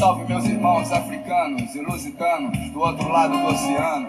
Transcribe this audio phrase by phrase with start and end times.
[0.00, 4.08] Salve meus irmãos africanos e lusitanos do outro lado do oceano.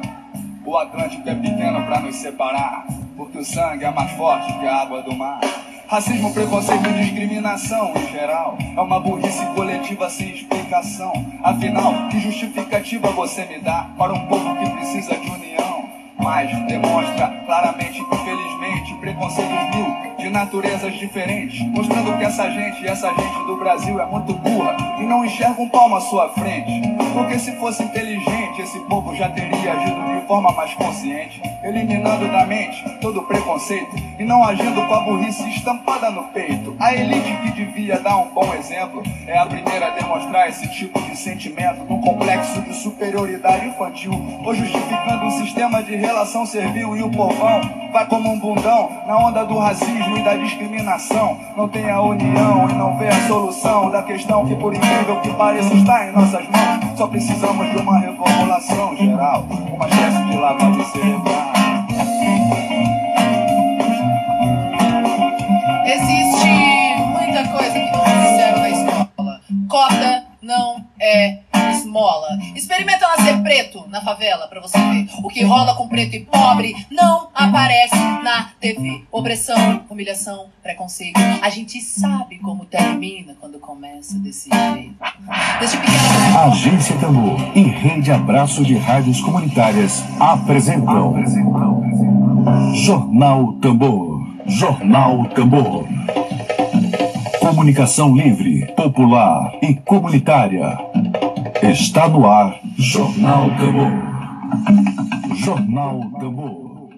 [0.66, 2.86] O Atlântico é pequeno para nos separar,
[3.18, 5.42] porque o sangue é mais forte que a água do mar.
[5.90, 11.12] Racismo, preconceito e discriminação em geral é uma burrice coletiva sem explicação.
[11.44, 15.90] Afinal, que justificativa você me dá para um povo que precisa de união?
[16.18, 18.51] Mas demonstra claramente, infelizmente,
[19.02, 24.34] preconceitos mil de naturezas diferentes, mostrando que essa gente, essa gente do Brasil é muito
[24.36, 26.72] burra e não enxerga um palmo à sua frente.
[27.12, 32.46] Porque se fosse inteligente, esse povo já teria agido de forma mais consciente, eliminando da
[32.46, 36.76] mente todo preconceito e não agindo com a burrice estampada no peito.
[36.80, 41.02] A elite que devia dar um bom exemplo é a primeira a demonstrar esse tipo
[41.02, 44.14] de sentimento num complexo de superioridade infantil,
[44.46, 49.18] ou justificando um sistema de relação servil e o povão vai como um bundão na
[49.18, 51.38] onda do racismo e da discriminação.
[51.58, 55.34] Não tem a união e não vê a solução da questão que, por incrível que
[55.34, 56.98] pareça, está em nossas mãos.
[56.98, 61.54] Só precisamos de uma reformulação geral, uma espécie de lavagem cerebral.
[65.86, 66.50] Existe
[67.08, 69.42] muita coisa que não fizeram na escola.
[69.70, 71.40] Cota não é
[71.72, 72.28] esmola.
[72.56, 75.08] Experimenta nascer preto na favela pra você ver.
[75.24, 79.04] O que rola com preto e pobre não aparece na TV.
[79.12, 81.20] Opressão, humilhação, preconceito.
[81.42, 84.96] A gente sabe como termina quando começa desse jeito.
[85.60, 86.46] Desde pequena.
[86.46, 91.16] Agência Tambor e Rede Abraço de Rádios Comunitárias apresentam
[92.76, 94.22] Jornal Tambor.
[94.46, 95.88] Jornal Tambor.
[97.40, 100.91] Comunicação livre, popular e comunitária.
[101.64, 103.92] Está no ar Jornal Tambor.
[105.36, 106.90] Jornal Tambor.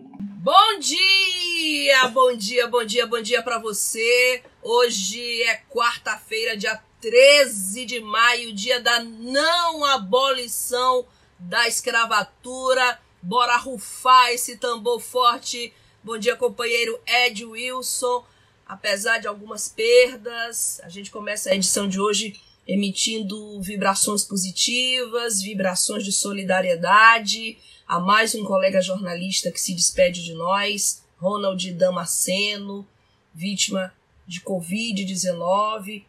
[0.41, 4.41] Bom dia, bom dia, bom dia, bom dia para você.
[4.61, 11.05] Hoje é quarta-feira, dia 13 de maio, dia da não abolição
[11.37, 12.99] da escravatura.
[13.21, 15.73] Bora rufar esse tambor forte.
[16.01, 18.23] Bom dia, companheiro Ed Wilson.
[18.65, 26.03] Apesar de algumas perdas, a gente começa a edição de hoje emitindo vibrações positivas, vibrações
[26.03, 27.57] de solidariedade.
[27.87, 32.87] A mais um colega jornalista que se despede de nós, Ronald Damasceno,
[33.33, 33.93] vítima
[34.25, 36.05] de Covid-19,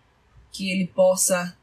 [0.52, 1.56] que ele possa,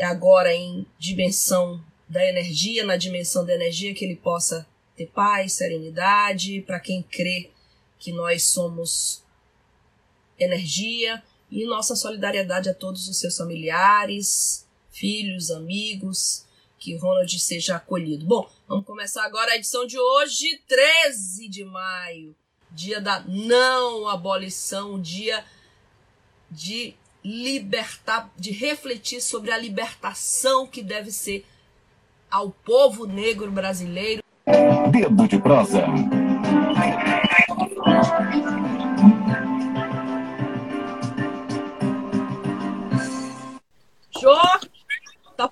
[0.00, 6.62] agora em dimensão da energia, na dimensão da energia, que ele possa ter paz, serenidade,
[6.62, 7.50] para quem crê
[7.98, 9.24] que nós somos
[10.38, 16.46] energia, e nossa solidariedade a todos os seus familiares, filhos, amigos,
[16.78, 18.24] que Ronald seja acolhido.
[18.24, 22.34] Bom, vamos começar agora a edição de hoje, 13 de maio,
[22.70, 25.44] dia da não abolição, dia
[26.50, 31.44] de libertar, de refletir sobre a libertação que deve ser
[32.30, 34.22] ao povo negro brasileiro.
[34.90, 35.84] Dedo de prosa.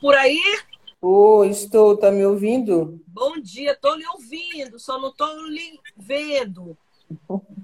[0.00, 0.40] Por aí?
[1.02, 3.00] Oi, estou, tá me ouvindo?
[3.06, 6.76] Bom dia, tô lhe ouvindo, só não tô lhe vendo.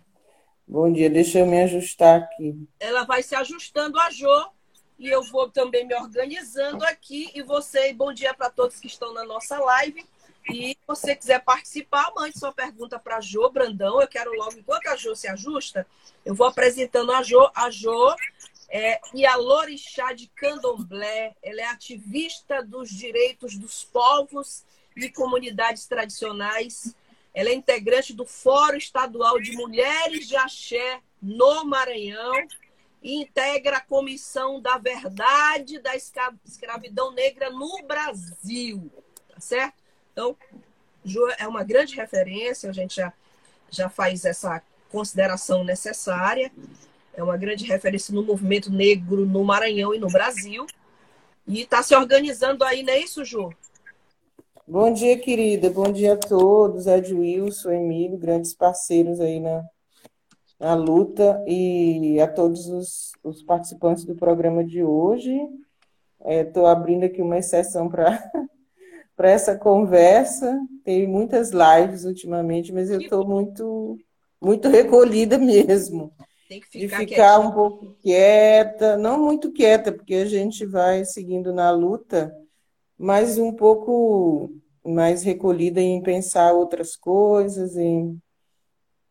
[0.68, 2.68] Bom dia, deixa eu me ajustar aqui.
[2.80, 4.50] Ela vai se ajustando a Jô
[4.98, 7.30] e eu vou também me organizando aqui.
[7.34, 10.04] E você, bom dia para todos que estão na nossa live.
[10.50, 14.00] E se você quiser participar, mande sua pergunta para a Jô Brandão.
[14.00, 15.86] Eu quero logo, enquanto a Jô se ajusta,
[16.24, 17.48] eu vou apresentando a Jô.
[17.54, 18.16] A Jô
[18.68, 24.64] é, e a Lorixá de Candomblé, ela é ativista dos direitos dos povos
[24.96, 26.94] e comunidades tradicionais.
[27.32, 32.34] Ela é integrante do Fórum Estadual de Mulheres de Axé no Maranhão
[33.02, 38.90] e integra a Comissão da Verdade da Escravidão Negra no Brasil.
[39.28, 39.74] Tá certo?
[40.12, 40.36] Então,
[41.04, 43.12] Ju é uma grande referência, a gente já,
[43.70, 44.60] já faz essa
[44.90, 46.50] consideração necessária
[47.16, 50.66] é uma grande referência no movimento negro no Maranhão e no Brasil.
[51.48, 53.50] E está se organizando aí, não é isso, Ju?
[54.68, 55.70] Bom dia, querida.
[55.70, 56.86] Bom dia a todos.
[56.86, 59.64] Ed Wilson, Emílio, grandes parceiros aí na,
[60.60, 61.42] na luta.
[61.46, 65.34] E a todos os, os participantes do programa de hoje.
[66.24, 68.20] Estou é, abrindo aqui uma exceção para
[69.16, 70.60] para essa conversa.
[70.84, 73.98] Tem muitas lives ultimamente, mas eu estou muito,
[74.40, 76.12] muito recolhida mesmo.
[76.48, 81.04] Tem que ficar, de ficar um pouco quieta, não muito quieta, porque a gente vai
[81.04, 82.32] seguindo na luta,
[82.98, 84.50] mas um pouco
[84.84, 88.20] mais recolhida em pensar outras coisas, em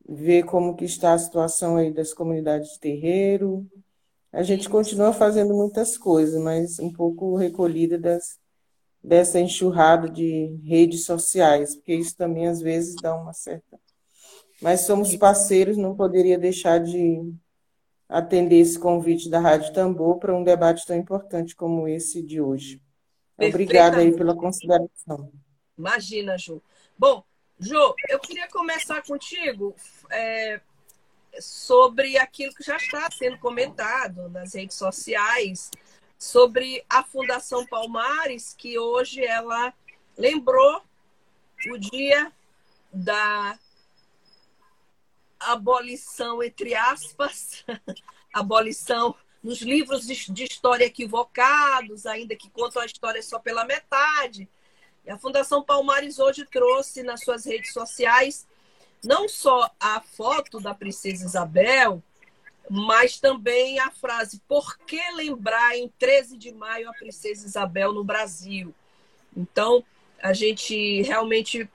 [0.08, 3.68] ver como que está a situação aí das comunidades de terreiro.
[4.32, 8.38] A gente continua fazendo muitas coisas, mas um pouco recolhida das,
[9.04, 13.80] dessa enxurrada de redes sociais, porque isso também às vezes dá uma certa.
[14.66, 17.32] Mas somos parceiros, não poderia deixar de
[18.10, 22.82] atender esse convite da Rádio Tambor para um debate tão importante como esse de hoje.
[23.38, 25.32] Obrigada aí pela consideração.
[25.78, 26.64] Imagina, Ju.
[26.98, 27.24] Bom,
[27.60, 29.76] Ju, eu queria começar contigo
[30.10, 30.60] é,
[31.40, 35.70] sobre aquilo que já está sendo comentado nas redes sociais,
[36.18, 39.72] sobre a Fundação Palmares, que hoje ela
[40.18, 40.82] lembrou
[41.70, 42.34] o dia
[42.92, 43.60] da
[45.40, 47.64] abolição, entre aspas,
[48.34, 54.50] abolição nos livros de história equivocados, ainda que contam a história só pela metade.
[55.06, 58.48] E a Fundação Palmares hoje trouxe nas suas redes sociais
[59.04, 62.02] não só a foto da Princesa Isabel,
[62.70, 68.04] mas também a frase: Por que lembrar em 13 de maio a Princesa Isabel no
[68.04, 68.74] Brasil?
[69.36, 69.84] Então,
[70.22, 71.70] a gente realmente.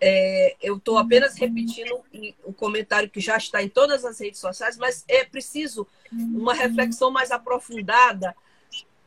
[0.00, 2.02] É, eu estou apenas repetindo
[2.44, 7.10] o comentário que já está em todas as redes sociais, mas é preciso uma reflexão
[7.10, 8.34] mais aprofundada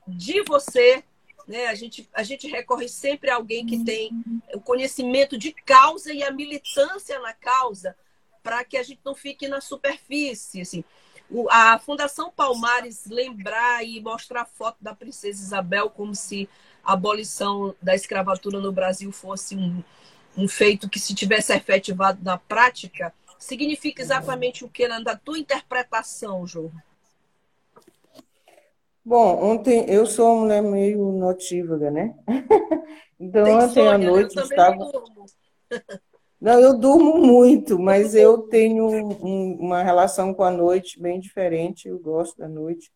[0.07, 1.03] de você.
[1.47, 1.67] Né?
[1.67, 4.11] A, gente, a gente recorre sempre a alguém que tem
[4.53, 7.95] o conhecimento de causa e a militância na causa
[8.43, 10.61] para que a gente não fique na superfície.
[10.61, 10.83] Assim
[11.49, 16.49] a Fundação Palmares lembrar e mostrar a foto da Princesa Isabel como se
[16.83, 19.83] a abolição da escravatura no Brasil fosse um,
[20.37, 26.45] um feito que, se tivesse efetivado na prática, significa exatamente o que na tua interpretação,
[26.47, 26.71] João?
[29.05, 32.15] Bom, ontem eu sou uma mulher meio notívaga, né?
[33.19, 34.05] Então, Tem ontem à né?
[34.05, 34.91] noite eu estava.
[36.41, 41.87] Não, eu durmo muito, mas eu tenho um, uma relação com a noite bem diferente.
[41.87, 42.91] Eu gosto da noite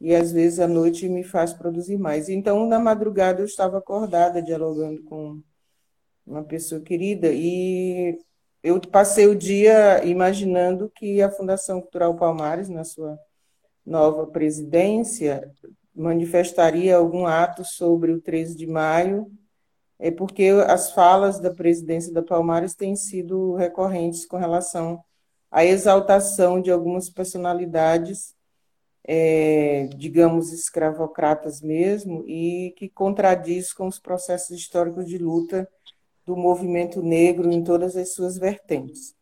[0.00, 2.28] e às vezes a noite me faz produzir mais.
[2.28, 5.42] Então, na madrugada eu estava acordada dialogando com
[6.28, 8.18] uma pessoa querida e
[8.62, 13.18] eu passei o dia imaginando que a Fundação Cultural Palmares, na sua
[13.84, 15.50] nova presidência,
[15.94, 19.30] manifestaria algum ato sobre o 13 de maio.
[19.98, 25.02] É porque as falas da presidência da Palmares têm sido recorrentes com relação
[25.50, 28.34] à exaltação de algumas personalidades,
[29.04, 35.68] é, digamos, escravocratas mesmo, e que contradiz com os processos históricos de luta
[36.28, 39.14] do movimento negro em todas as suas vertentes.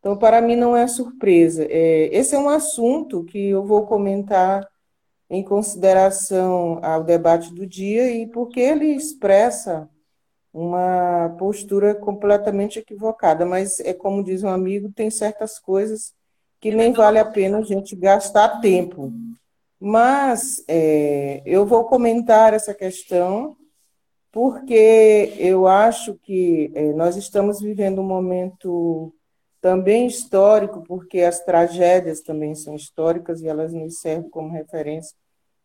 [0.00, 1.66] Então, para mim, não é surpresa.
[1.68, 4.66] É, esse é um assunto que eu vou comentar
[5.28, 9.90] em consideração ao debate do dia e porque ele expressa
[10.54, 16.14] uma postura completamente equivocada, mas é como diz um amigo, tem certas coisas
[16.60, 19.12] que nem vale a pena a gente gastar tempo.
[19.78, 23.54] Mas é, eu vou comentar essa questão
[24.34, 29.14] porque eu acho que é, nós estamos vivendo um momento
[29.62, 35.16] também histórico, porque as tragédias também são históricas e elas nos servem como referência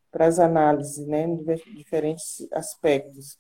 [0.10, 1.36] para as análises, né, em
[1.76, 3.38] diferentes aspectos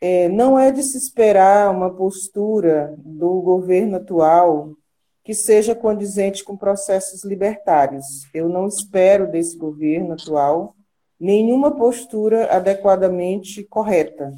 [0.00, 4.74] é, não é de se esperar uma postura do governo atual
[5.22, 8.26] que seja condizente com processos libertários.
[8.32, 10.74] Eu não espero desse governo atual
[11.20, 14.32] nenhuma postura adequadamente correta.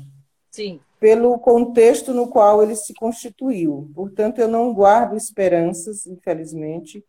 [0.50, 0.80] Sim.
[0.98, 3.90] Pelo contexto no qual ele se constituiu.
[3.94, 7.04] Portanto, eu não guardo esperanças, infelizmente,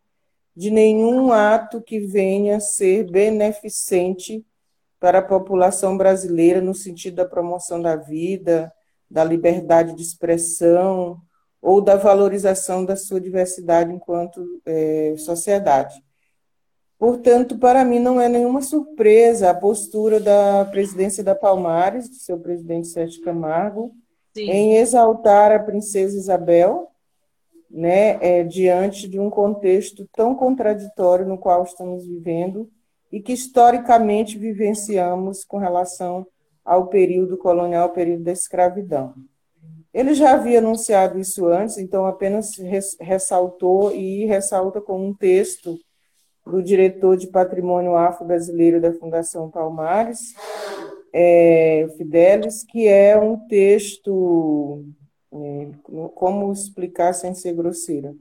[0.56, 4.44] de nenhum ato que venha ser beneficente
[5.00, 8.72] para a população brasileira no sentido da promoção da vida,
[9.10, 11.20] da liberdade de expressão
[11.60, 16.03] ou da valorização da sua diversidade enquanto é, sociedade.
[16.98, 22.38] Portanto, para mim não é nenhuma surpresa a postura da presidência da Palmares, do seu
[22.38, 23.92] presidente Sérgio Camargo,
[24.34, 24.50] Sim.
[24.50, 26.88] em exaltar a princesa Isabel,
[27.70, 32.70] né, é, diante de um contexto tão contraditório no qual estamos vivendo
[33.10, 36.26] e que historicamente vivenciamos com relação
[36.64, 39.14] ao período colonial, ao período da escravidão.
[39.92, 42.56] Ele já havia anunciado isso antes, então apenas
[43.00, 45.78] ressaltou e ressalta com um texto
[46.46, 50.34] do diretor de patrimônio afro-brasileiro da Fundação Palmares,
[51.12, 54.84] é, Fidelis, que é um texto,
[55.32, 55.68] é,
[56.14, 58.14] como explicar sem ser grosseira,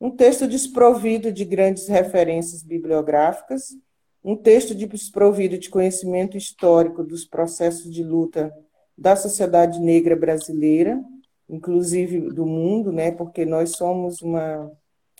[0.00, 3.76] um texto desprovido de grandes referências bibliográficas,
[4.22, 8.52] um texto desprovido de conhecimento histórico dos processos de luta
[8.96, 11.00] da sociedade negra brasileira,
[11.48, 14.70] inclusive do mundo, né, porque nós somos uma,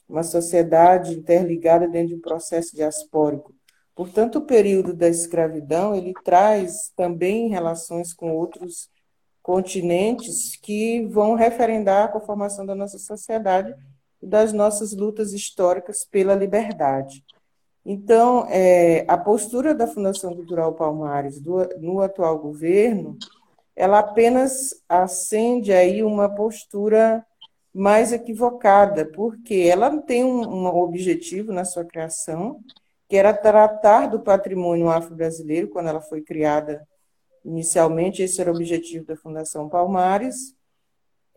[0.08, 3.52] uma sociedade interligada dentro de um processo diaspórico.
[3.94, 8.88] Portanto, o período da escravidão ele traz também relações com outros
[9.42, 13.74] continentes que vão referendar a conformação da nossa sociedade
[14.22, 17.24] e das nossas lutas históricas pela liberdade.
[17.84, 23.16] Então, é, a postura da Fundação Cultural Palmares do, no atual governo,
[23.74, 27.24] ela apenas acende aí uma postura
[27.74, 32.60] mais equivocada, porque ela tem um, um objetivo na sua criação,
[33.08, 36.86] que era tratar do patrimônio afro-brasileiro, quando ela foi criada
[37.44, 40.54] inicialmente, esse era o objetivo da Fundação Palmares,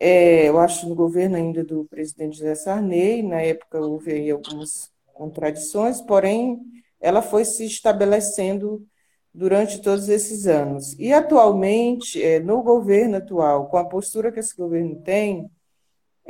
[0.04, 4.92] é, eu acho no governo ainda do presidente José Sarney, na época houve aí algumas
[5.14, 6.60] contradições, porém
[7.00, 8.84] ela foi se estabelecendo
[9.32, 10.98] durante todos esses anos.
[10.98, 15.48] E atualmente, é, no governo atual, com a postura que esse governo tem,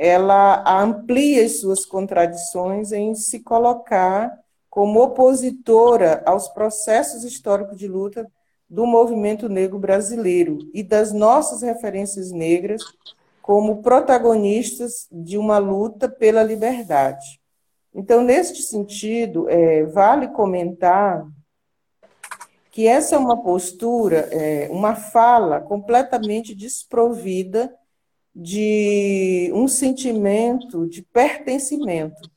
[0.02, 4.36] ela amplia as suas contradições em se colocar
[4.68, 8.28] como opositora aos processos históricos de luta
[8.68, 12.82] do movimento negro brasileiro e das nossas referências negras
[13.40, 17.40] como protagonistas de uma luta pela liberdade.
[17.94, 21.24] Então, neste sentido, é, vale comentar
[22.72, 27.72] que essa é uma postura, é, uma fala completamente desprovida
[28.34, 32.30] de um sentimento de pertencimento.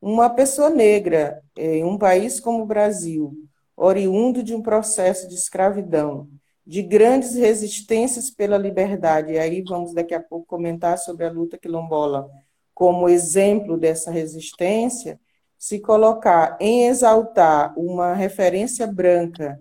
[0.00, 3.34] Uma pessoa negra é, em um país como o Brasil,
[3.76, 6.28] oriundo de um processo de escravidão,
[6.66, 11.58] de grandes resistências pela liberdade, e aí vamos daqui a pouco comentar sobre a luta
[11.58, 12.28] quilombola
[12.74, 15.20] como exemplo dessa resistência,
[15.58, 19.60] se colocar em exaltar uma referência branca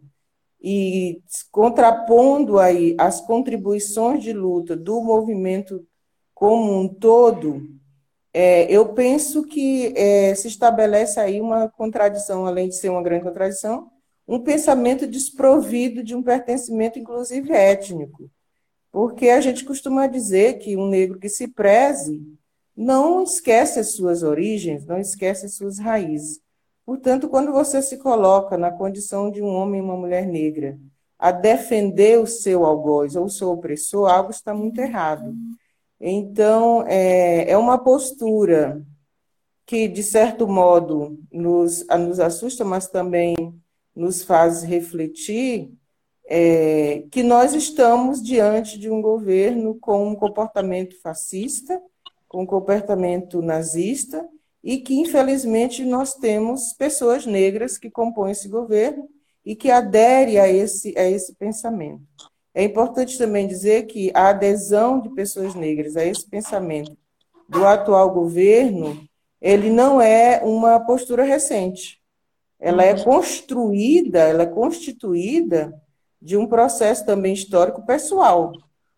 [0.62, 5.86] e contrapondo aí as contribuições de luta do movimento
[6.34, 7.68] como um todo,
[8.34, 13.24] é, eu penso que é, se estabelece aí uma contradição, além de ser uma grande
[13.24, 13.90] contradição,
[14.28, 18.30] um pensamento desprovido de um pertencimento, inclusive étnico.
[18.92, 22.22] Porque a gente costuma dizer que um negro que se preze
[22.76, 26.40] não esquece as suas origens, não esquece as suas raízes.
[26.92, 30.78] Portanto, quando você se coloca na condição de um homem e uma mulher negra
[31.18, 35.34] a defender o seu algoz ou o seu opressor, algo está muito errado.
[36.02, 38.86] Então, é, é uma postura
[39.66, 43.38] que, de certo modo, nos, nos assusta, mas também
[43.96, 45.72] nos faz refletir
[46.26, 51.82] é, que nós estamos diante de um governo com um comportamento fascista,
[52.28, 54.28] com um comportamento nazista,
[54.64, 59.10] e que, infelizmente, nós temos pessoas negras que compõem esse governo
[59.46, 62.04] e que aderem a esse, a esse pensamento.
[62.54, 66.96] É importante também dizer que a adesão de pessoas negras a esse pensamento
[67.48, 69.04] do atual governo,
[69.42, 72.02] ele não é uma postura recente
[72.62, 75.74] ela é construída, ela é constituída
[76.22, 78.54] de um processo também histórico pessoal.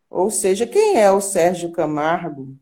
[0.10, 2.58] Ou seja, quem é o Sérgio Camargo?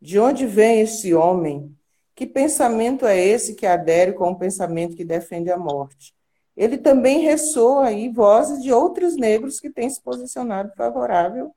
[0.00, 1.76] De onde vem esse homem?
[2.18, 6.12] Que pensamento é esse que adere com o pensamento que defende a morte?
[6.56, 11.54] Ele também ressoa aí vozes de outros negros que têm se posicionado favorável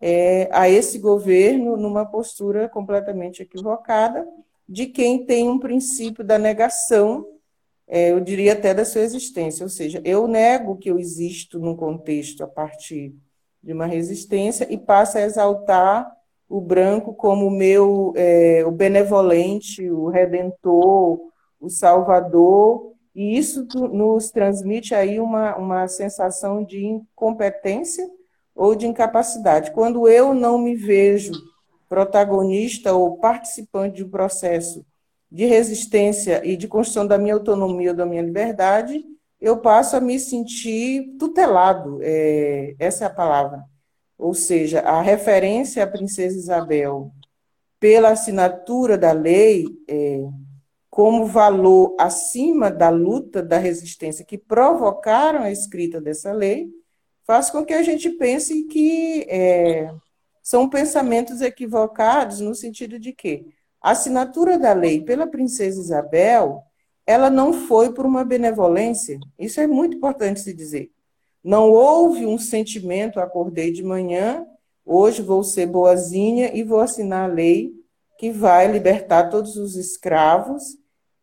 [0.00, 4.24] é, a esse governo numa postura completamente equivocada
[4.68, 7.26] de quem tem um princípio da negação
[7.88, 9.64] é, eu diria até da sua existência.
[9.64, 13.12] Ou seja, eu nego que eu existo num contexto a partir
[13.60, 16.15] de uma resistência e passo a exaltar
[16.48, 21.20] o branco como meu, é, o benevolente, o redentor,
[21.60, 28.06] o salvador, e isso nos transmite aí uma, uma sensação de incompetência
[28.54, 29.70] ou de incapacidade.
[29.72, 31.32] Quando eu não me vejo
[31.88, 34.84] protagonista ou participante de um processo
[35.30, 39.04] de resistência e de construção da minha autonomia, da minha liberdade,
[39.40, 43.64] eu passo a me sentir tutelado, é, essa é a palavra.
[44.18, 47.12] Ou seja, a referência à princesa Isabel
[47.78, 50.24] pela assinatura da lei é,
[50.88, 56.70] como valor acima da luta, da resistência que provocaram a escrita dessa lei,
[57.26, 59.90] faz com que a gente pense que é,
[60.42, 63.46] são pensamentos equivocados no sentido de que
[63.82, 66.62] a assinatura da lei pela princesa Isabel,
[67.06, 69.18] ela não foi por uma benevolência.
[69.38, 70.90] Isso é muito importante se dizer.
[71.46, 74.44] Não houve um sentimento, acordei de manhã,
[74.84, 77.72] hoje vou ser boazinha e vou assinar a lei
[78.18, 80.76] que vai libertar todos os escravos,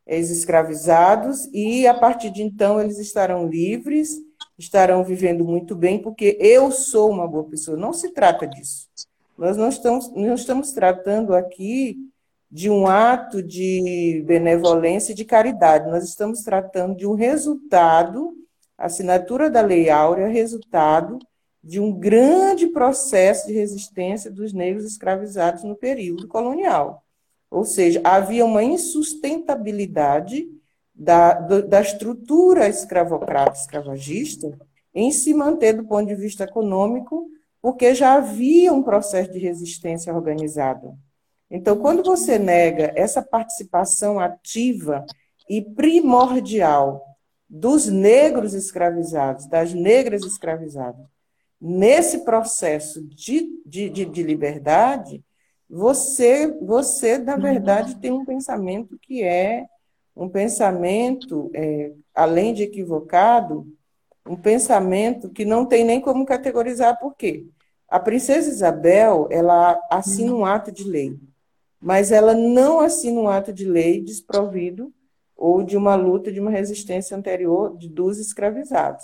[0.07, 4.15] ex-escravizados, e a partir de então eles estarão livres,
[4.57, 7.75] estarão vivendo muito bem, porque eu sou uma boa pessoa.
[7.75, 8.87] Não se trata disso.
[9.37, 11.97] Nós não estamos, não estamos tratando aqui
[12.49, 15.91] de um ato de benevolência e de caridade.
[15.91, 18.37] Nós estamos tratando de um resultado,
[18.77, 21.19] a assinatura da Lei Áurea, resultado
[21.63, 27.03] de um grande processo de resistência dos negros escravizados no período colonial.
[27.49, 30.47] Ou seja, havia uma insustentabilidade
[30.93, 34.57] da, da estrutura escravocrata, escravagista,
[34.93, 37.29] em se manter do ponto de vista econômico,
[37.61, 40.97] porque já havia um processo de resistência organizado.
[41.49, 45.05] Então, quando você nega essa participação ativa
[45.49, 47.12] e primordial
[47.55, 51.05] dos negros escravizados, das negras escravizadas,
[51.61, 55.23] nesse processo de, de, de, de liberdade,
[55.69, 59.67] você, você, na verdade, tem um pensamento que é
[60.15, 63.67] um pensamento, é, além de equivocado,
[64.27, 67.45] um pensamento que não tem nem como categorizar por quê.
[67.87, 71.19] A princesa Isabel, ela assina um ato de lei,
[71.79, 74.91] mas ela não assina um ato de lei desprovido
[75.43, 79.03] ou de uma luta, de uma resistência anterior de, dos escravizados.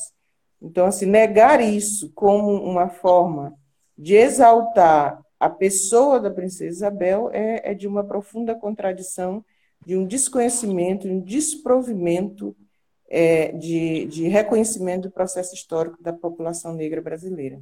[0.61, 3.53] Então, assim, negar isso como uma forma
[3.97, 9.43] de exaltar a pessoa da princesa Isabel é, é de uma profunda contradição
[9.85, 12.55] de um desconhecimento, um desprovimento
[13.09, 17.59] é, de, de reconhecimento do processo histórico da população negra brasileira.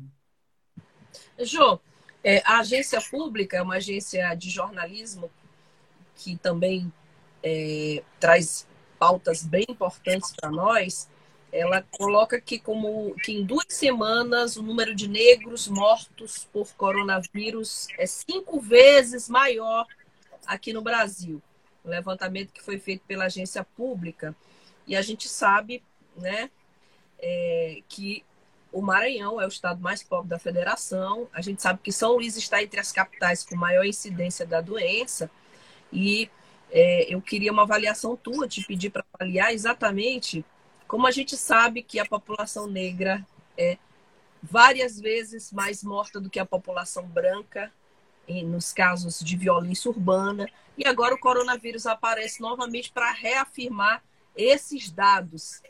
[1.39, 1.79] Jô,
[2.23, 5.31] é, a agência pública é uma agência de jornalismo
[6.15, 6.93] que também
[7.41, 8.66] é, traz
[8.99, 11.09] pautas bem importantes para nós.
[11.51, 17.87] Ela coloca que como que em duas semanas o número de negros mortos por coronavírus
[17.97, 19.85] é cinco vezes maior
[20.45, 21.41] aqui no Brasil.
[21.83, 24.35] Levantamento que foi feito pela agência pública,
[24.85, 25.83] e a gente sabe
[26.15, 26.49] né,
[27.19, 28.23] é, que
[28.71, 32.35] o Maranhão é o estado mais pobre da federação, a gente sabe que São Luís
[32.35, 35.29] está entre as capitais com maior incidência da doença,
[35.91, 36.29] e
[36.71, 40.45] é, eu queria uma avaliação tua, te pedir para avaliar exatamente
[40.87, 43.25] como a gente sabe que a população negra
[43.57, 43.77] é
[44.41, 47.71] várias vezes mais morta do que a população branca
[48.45, 50.49] nos casos de violência urbana.
[50.77, 54.03] E agora o coronavírus aparece novamente para reafirmar
[54.35, 55.61] esses dados.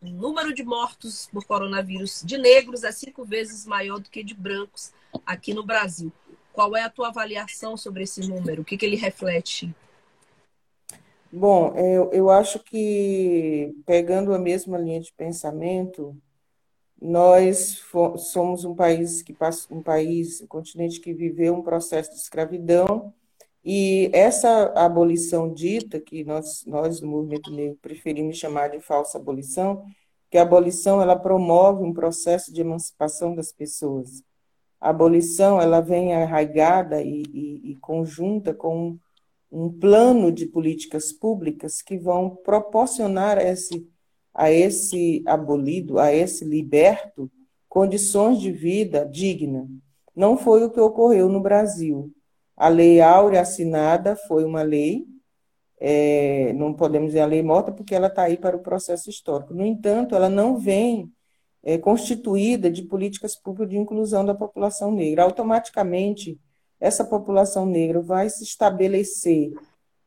[0.00, 4.34] O número de mortos por coronavírus de negros é cinco vezes maior do que de
[4.34, 4.92] brancos
[5.26, 6.12] aqui no Brasil.
[6.52, 8.62] Qual é a tua avaliação sobre esse número?
[8.62, 9.74] O que, que ele reflete?
[11.32, 16.16] Bom, eu, eu acho que, pegando a mesma linha de pensamento,
[17.00, 17.82] nós
[18.18, 23.14] somos um país que passa um país, um continente que viveu um processo de escravidão
[23.64, 29.84] e essa abolição dita que nós nós do movimento negro preferimos chamar de falsa abolição,
[30.30, 34.22] que a abolição ela promove um processo de emancipação das pessoas.
[34.80, 38.98] A abolição ela vem arraigada e, e, e conjunta com
[39.50, 43.88] um plano de políticas públicas que vão proporcionar esse
[44.32, 47.30] a esse abolido, a esse liberto,
[47.68, 49.68] condições de vida digna.
[50.14, 52.12] Não foi o que ocorreu no Brasil.
[52.56, 55.06] A Lei Áurea assinada foi uma lei,
[55.78, 59.54] é, não podemos dizer a lei morta, porque ela está aí para o processo histórico.
[59.54, 61.10] No entanto, ela não vem
[61.62, 65.22] é, constituída de políticas públicas de inclusão da população negra.
[65.22, 66.38] Automaticamente,
[66.80, 69.52] essa população negra vai se estabelecer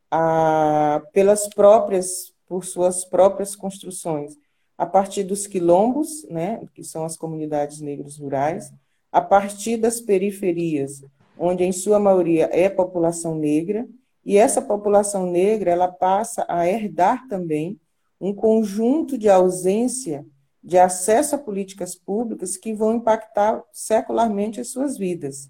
[0.09, 4.37] a, pelas próprias por suas próprias construções,
[4.77, 8.71] a partir dos quilombos, né, que são as comunidades negras rurais,
[9.11, 11.03] a partir das periferias,
[11.37, 13.87] onde em sua maioria é população negra,
[14.25, 17.79] e essa população negra ela passa a herdar também
[18.19, 20.25] um conjunto de ausência
[20.63, 25.49] de acesso a políticas públicas que vão impactar secularmente as suas vidas.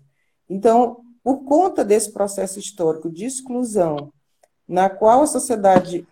[0.50, 4.12] Então, por conta desse processo histórico de exclusão
[4.68, 6.08] na qual a sociedade,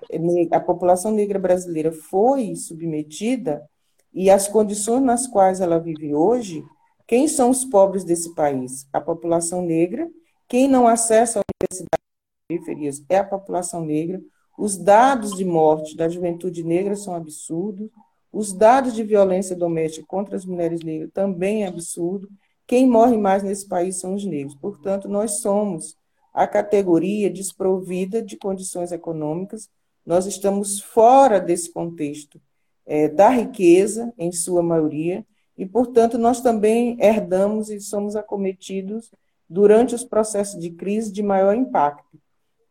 [0.52, 3.68] a população negra brasileira foi submetida
[4.14, 6.64] e as condições nas quais ela vive hoje,
[7.12, 8.88] quem são os pobres desse país?
[8.94, 10.10] A população negra.
[10.48, 12.02] Quem não acessa a universidade
[12.48, 14.22] periferias é a população negra.
[14.58, 17.90] Os dados de morte da juventude negra são absurdos.
[18.32, 22.30] Os dados de violência doméstica contra as mulheres negras também é absurdo.
[22.72, 24.56] Quem morre mais nesse país são os negros.
[24.56, 25.98] Portanto, nós somos
[26.34, 29.70] a categoria desprovida de condições econômicas.
[30.06, 32.40] Nós estamos fora desse contexto
[32.86, 35.26] é, da riqueza, em sua maioria,
[35.58, 39.12] e, portanto, nós também herdamos e somos acometidos
[39.50, 42.18] durante os processos de crise de maior impacto.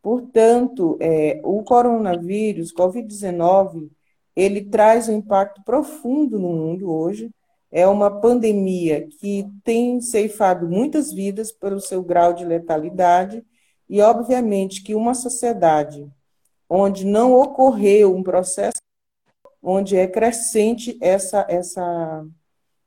[0.01, 3.91] Portanto, é, o coronavírus, Covid-19,
[4.35, 7.31] ele traz um impacto profundo no mundo hoje.
[7.71, 13.43] É uma pandemia que tem ceifado muitas vidas pelo seu grau de letalidade
[13.89, 16.09] E, obviamente, que uma sociedade
[16.69, 18.81] onde não ocorreu um processo
[19.61, 22.25] onde é crescente essa, essa,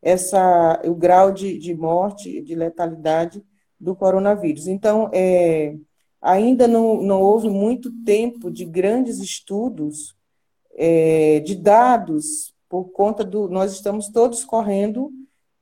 [0.03, 3.44] essa, o grau de, de morte, de letalidade
[3.79, 4.66] do coronavírus.
[4.66, 5.77] Então, é,
[6.20, 10.16] ainda não, não houve muito tempo de grandes estudos,
[10.77, 13.48] é, de dados, por conta do.
[13.48, 15.12] Nós estamos todos correndo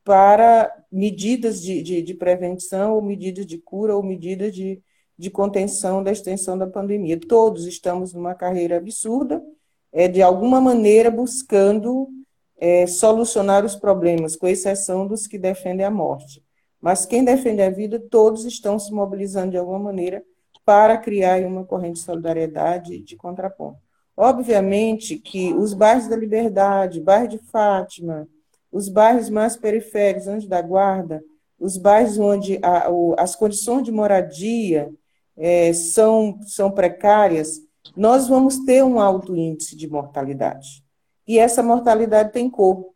[0.02, 4.82] para medidas de, de, de prevenção, ou medidas de cura, ou medidas de,
[5.18, 7.20] de contenção da extensão da pandemia.
[7.20, 9.44] Todos estamos numa carreira absurda
[9.92, 12.08] é, de alguma maneira buscando
[12.56, 16.42] é, solucionar os problemas, com exceção dos que defendem a morte.
[16.80, 20.24] Mas quem defende a vida, todos estão se mobilizando de alguma maneira
[20.64, 23.91] para criar uma corrente de solidariedade de contraponto.
[24.16, 28.28] Obviamente que os bairros da Liberdade, bairro de Fátima,
[28.70, 31.22] os bairros mais periféricos, Anjo da Guarda,
[31.58, 34.90] os bairros onde a, o, as condições de moradia
[35.36, 37.60] é, são, são precárias,
[37.96, 40.84] nós vamos ter um alto índice de mortalidade.
[41.26, 42.92] E essa mortalidade tem cor.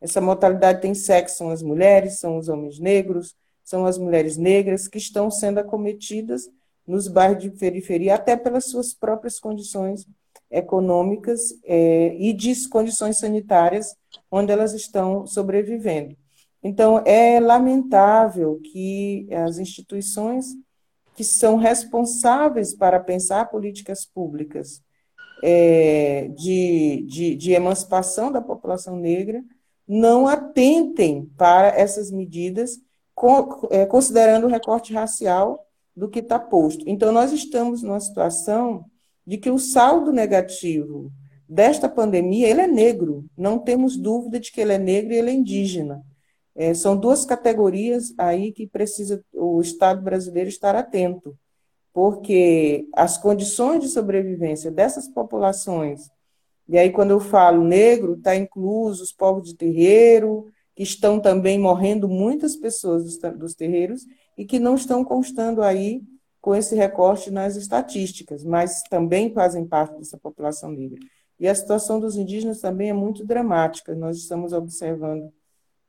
[0.00, 4.88] Essa mortalidade tem sexo, são as mulheres, são os homens negros, são as mulheres negras
[4.88, 6.48] que estão sendo acometidas
[6.86, 10.06] nos bairros de periferia, até pelas suas próprias condições
[10.50, 13.94] econômicas é, e de condições sanitárias
[14.30, 16.16] onde elas estão sobrevivendo.
[16.62, 20.46] Então, é lamentável que as instituições
[21.14, 24.82] que são responsáveis para pensar políticas públicas
[25.42, 29.42] é, de, de, de emancipação da população negra
[29.86, 32.78] não atentem para essas medidas,
[33.70, 36.84] é, considerando o recorte racial do que está posto.
[36.86, 38.84] Então, nós estamos numa situação
[39.28, 41.12] de que o saldo negativo
[41.46, 45.28] desta pandemia, ele é negro, não temos dúvida de que ele é negro e ele
[45.28, 46.02] é indígena.
[46.56, 51.36] É, são duas categorias aí que precisa o Estado brasileiro estar atento,
[51.92, 56.08] porque as condições de sobrevivência dessas populações,
[56.66, 61.58] e aí quando eu falo negro, está incluso os povos de terreiro, que estão também
[61.58, 64.06] morrendo muitas pessoas dos, dos terreiros
[64.38, 66.00] e que não estão constando aí
[66.48, 70.98] com esse recorte nas estatísticas, mas também fazem parte dessa população negra.
[71.38, 73.94] E a situação dos indígenas também é muito dramática.
[73.94, 75.30] Nós estamos observando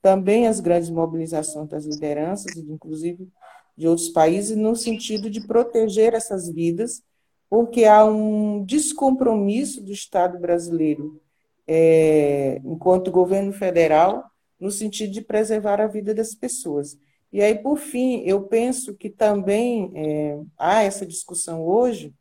[0.01, 3.29] também as grandes mobilizações das lideranças, inclusive
[3.77, 7.01] de outros países, no sentido de proteger essas vidas,
[7.49, 11.21] porque há um descompromisso do Estado brasileiro,
[11.65, 16.97] é, enquanto governo federal, no sentido de preservar a vida das pessoas.
[17.31, 22.13] E aí, por fim, eu penso que também é, há essa discussão hoje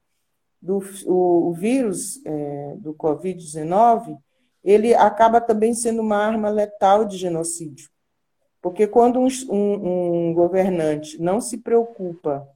[0.60, 4.18] do o, o vírus é, do Covid-19,
[4.62, 7.88] ele acaba também sendo uma arma letal de genocídio.
[8.60, 12.46] Porque quando um, um, um governante não se preocupa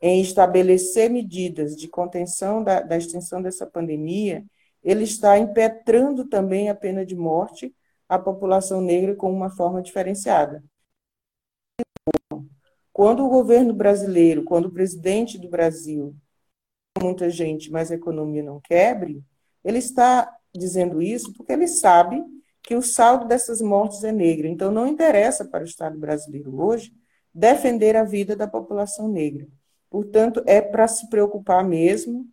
[0.00, 4.44] em estabelecer medidas de contenção da, da extensão dessa pandemia,
[4.82, 7.74] ele está impetrando também a pena de morte
[8.08, 10.62] à população negra com uma forma diferenciada.
[12.92, 16.16] Quando o governo brasileiro, quando o presidente do Brasil,
[17.00, 19.22] muita gente, mas a economia não quebre,
[19.64, 22.22] ele está dizendo isso porque ele sabe
[22.62, 24.46] que o saldo dessas mortes é negro.
[24.46, 26.92] Então, não interessa para o Estado brasileiro hoje
[27.32, 29.46] defender a vida da população negra.
[29.88, 32.26] Portanto, é para se preocupar mesmo.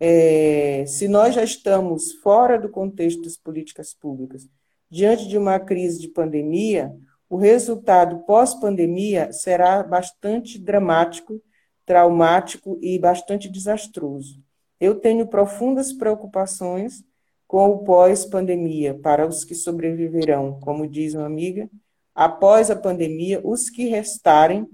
[0.00, 4.48] É, se nós já estamos fora do contexto das políticas públicas,
[4.90, 6.94] diante de uma crise de pandemia,
[7.28, 11.40] o resultado pós-pandemia será bastante dramático,
[11.84, 14.42] traumático e bastante desastroso.
[14.80, 17.04] Eu tenho profundas preocupações
[17.46, 21.68] com o pós-pandemia, para os que sobreviverão, como diz uma amiga,
[22.14, 24.66] após a pandemia, os que restarem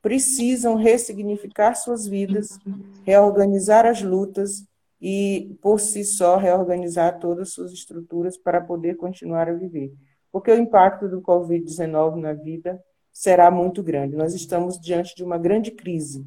[0.00, 2.58] precisam ressignificar suas vidas,
[3.04, 4.64] reorganizar as lutas
[5.00, 9.92] e, por si só, reorganizar todas as suas estruturas para poder continuar a viver.
[10.32, 14.16] Porque o impacto do Covid-19 na vida será muito grande.
[14.16, 16.26] Nós estamos diante de uma grande crise.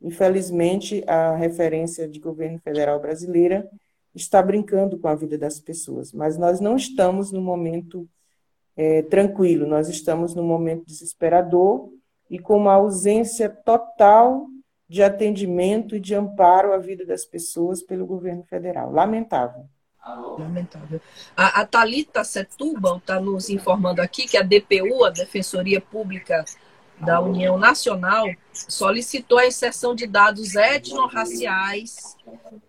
[0.00, 3.68] Infelizmente, a referência de governo federal brasileira
[4.14, 8.08] está brincando com a vida das pessoas, mas nós não estamos no momento
[8.76, 11.90] é, tranquilo, nós estamos no momento desesperador
[12.30, 14.46] e com uma ausência total
[14.88, 18.92] de atendimento e de amparo à vida das pessoas pelo governo federal.
[18.92, 19.64] Lamentável.
[20.38, 21.00] Lamentável.
[21.36, 26.44] A, a Thalita Setúbal está nos informando aqui que a DPU, a Defensoria Pública
[27.00, 32.16] da União Nacional solicitou a inserção de dados etnorraciais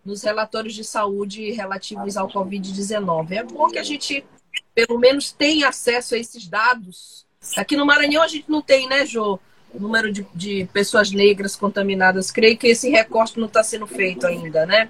[0.03, 3.31] nos relatórios de saúde relativos ao Covid-19.
[3.31, 4.25] É bom que a gente,
[4.73, 7.25] pelo menos, tenha acesso a esses dados.
[7.57, 9.39] Aqui no Maranhão a gente não tem, né, Jô?
[9.73, 12.31] o número de, de pessoas negras contaminadas.
[12.31, 14.89] Creio que esse recorte não está sendo feito ainda, né?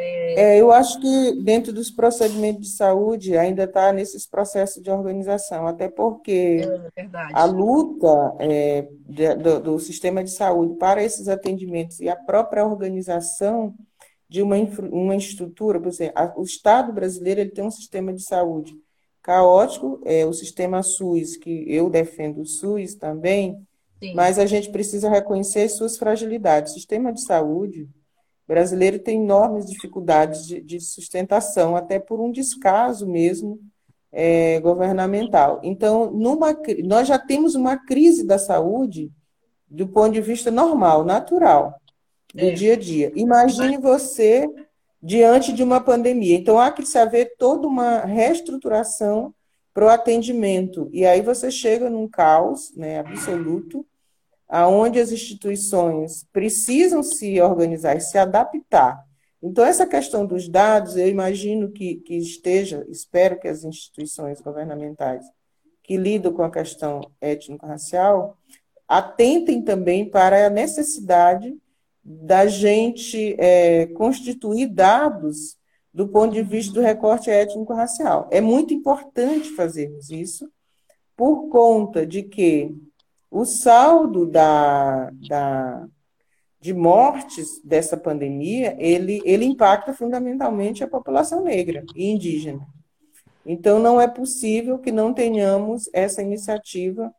[0.00, 5.66] É, eu acho que dentro dos procedimentos de saúde ainda está nesses processos de organização,
[5.66, 6.60] até porque
[6.96, 12.14] é a luta é, de, do, do, sistema de saúde para esses atendimentos e a
[12.14, 13.74] própria organização
[14.28, 14.56] de uma,
[14.92, 18.76] uma estrutura, por exemplo, a, o Estado brasileiro ele tem um sistema de saúde
[19.22, 23.66] caótico, é o sistema SUS, que eu defendo o SUS também,
[24.00, 24.14] Sim.
[24.14, 26.72] mas a gente precisa reconhecer suas fragilidades.
[26.72, 27.88] O sistema de saúde
[28.48, 33.60] brasileiro tem enormes dificuldades de, de sustentação, até por um descaso mesmo
[34.10, 35.60] é, governamental.
[35.62, 39.12] Então, numa, nós já temos uma crise da saúde
[39.68, 41.78] do ponto de vista normal, natural,
[42.34, 42.50] do é.
[42.52, 43.12] dia a dia.
[43.14, 44.48] Imagine você
[45.00, 46.36] diante de uma pandemia.
[46.36, 49.34] Então, há que se haver toda uma reestruturação
[49.74, 50.88] para o atendimento.
[50.90, 53.86] E aí você chega num caos né, absoluto,
[54.48, 59.04] aonde as instituições precisam se organizar e se adaptar.
[59.42, 65.24] Então, essa questão dos dados, eu imagino que, que esteja, espero que as instituições governamentais
[65.84, 68.36] que lidam com a questão étnico-racial
[68.86, 71.56] atentem também para a necessidade
[72.02, 75.58] da gente é, constituir dados
[75.92, 78.28] do ponto de vista do recorte étnico-racial.
[78.30, 80.50] É muito importante fazermos isso,
[81.16, 82.74] por conta de que
[83.30, 85.86] o saldo da, da,
[86.60, 92.66] de mortes dessa pandemia, ele, ele impacta fundamentalmente a população negra e indígena.
[93.44, 97.12] Então, não é possível que não tenhamos essa iniciativa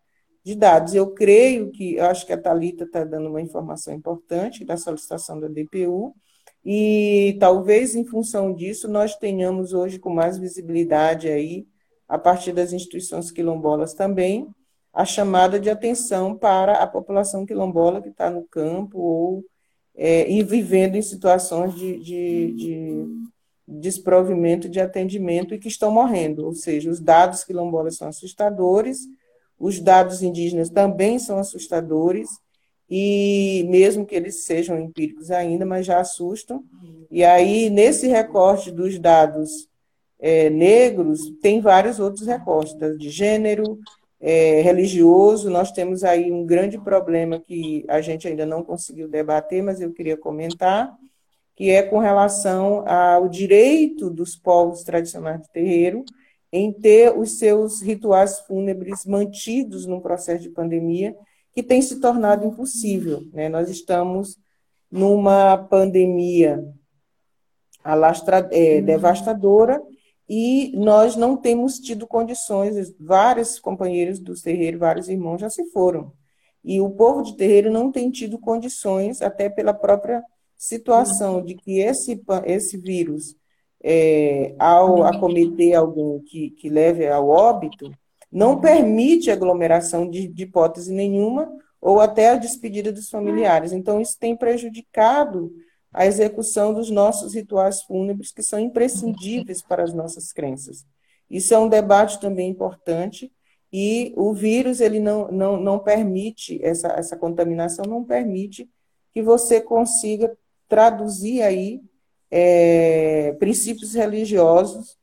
[0.43, 0.93] de dados.
[0.93, 5.39] Eu creio que, eu acho que a Talita está dando uma informação importante da solicitação
[5.39, 6.15] da DPU,
[6.63, 11.65] e talvez em função disso nós tenhamos hoje com mais visibilidade aí,
[12.07, 14.47] a partir das instituições quilombolas também,
[14.99, 19.45] a chamada de atenção para a população quilombola que está no campo ou
[19.95, 23.07] é, e vivendo em situações de, de, de
[23.65, 26.45] desprovimento de atendimento e que estão morrendo.
[26.45, 29.07] Ou seja, os dados quilombolas são assustadores,
[29.57, 32.27] os dados indígenas também são assustadores,
[32.89, 36.61] e mesmo que eles sejam empíricos ainda, mas já assustam.
[37.09, 39.69] E aí, nesse recorte dos dados
[40.19, 43.79] é, negros, tem vários outros recortes, de gênero,
[44.21, 49.63] é, religioso, nós temos aí um grande problema que a gente ainda não conseguiu debater,
[49.63, 50.93] mas eu queria comentar,
[51.55, 56.03] que é com relação ao direito dos povos tradicionais de terreiro
[56.51, 61.15] em ter os seus rituais fúnebres mantidos no processo de pandemia,
[61.53, 63.23] que tem se tornado impossível.
[63.31, 63.47] Né?
[63.49, 64.37] Nós estamos
[64.91, 66.63] numa pandemia
[67.83, 69.81] alastra, é, devastadora
[70.29, 76.13] e nós não temos tido condições, vários companheiros do terreiro, vários irmãos já se foram.
[76.63, 80.23] E o povo de terreiro não tem tido condições, até pela própria
[80.55, 83.35] situação de que esse, esse vírus,
[83.83, 87.91] é, ao acometer alguém que, que leve ao óbito,
[88.31, 93.71] não permite aglomeração de, de hipótese nenhuma, ou até a despedida dos familiares.
[93.71, 95.51] Então, isso tem prejudicado
[95.91, 100.85] a execução dos nossos rituais fúnebres, que são imprescindíveis para as nossas crenças.
[101.29, 103.31] Isso é um debate também importante,
[103.71, 108.69] e o vírus ele não, não, não permite, essa, essa contaminação não permite
[109.13, 110.35] que você consiga
[110.67, 111.81] traduzir aí
[112.31, 114.97] é, princípios religiosos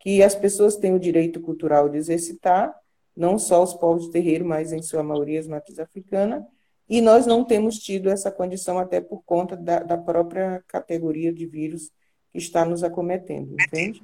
[0.00, 2.74] que as pessoas têm o direito cultural de exercitar,
[3.16, 6.44] não só os povos de terreiro, mas em sua maioria as matrizes africanas,
[6.88, 11.46] e nós não temos tido essa condição até por conta da, da própria categoria de
[11.46, 11.90] vírus
[12.30, 14.02] que está nos acometendo, entende?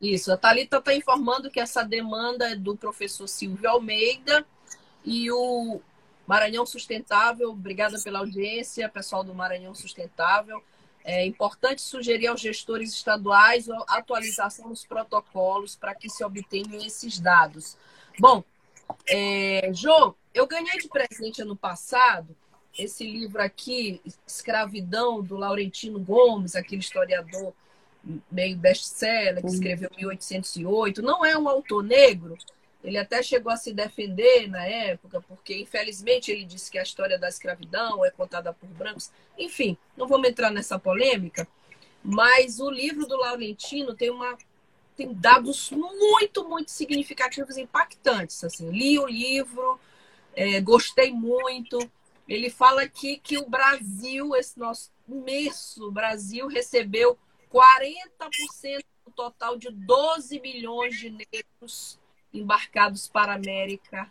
[0.00, 4.46] Isso, a Thalita está informando que essa demanda é do professor Silvio Almeida
[5.04, 5.80] e o
[6.26, 10.62] Maranhão Sustentável, obrigada pela audiência, pessoal do Maranhão Sustentável.
[11.04, 17.18] É importante sugerir aos gestores estaduais a atualização dos protocolos para que se obtenham esses
[17.18, 17.76] dados.
[18.20, 18.44] Bom,
[19.08, 19.70] é,
[20.38, 22.34] eu ganhei de presente ano passado
[22.78, 27.52] esse livro aqui, Escravidão, do Laurentino Gomes, aquele historiador
[28.30, 31.02] meio best-seller, que escreveu 1808.
[31.02, 32.38] Não é um autor negro,
[32.84, 37.18] ele até chegou a se defender na época, porque infelizmente ele disse que a história
[37.18, 39.10] da escravidão é contada por brancos.
[39.36, 41.48] Enfim, não vamos entrar nessa polêmica,
[42.02, 44.38] mas o livro do Laurentino tem uma
[44.96, 48.42] tem dados muito, muito significativos, impactantes.
[48.42, 49.78] Assim, li o livro,
[50.38, 51.78] é, gostei muito.
[52.28, 57.18] Ele fala aqui que o Brasil, esse nosso imenso Brasil, recebeu
[57.52, 61.98] 40% do total de 12 milhões de negros
[62.32, 64.08] embarcados para a América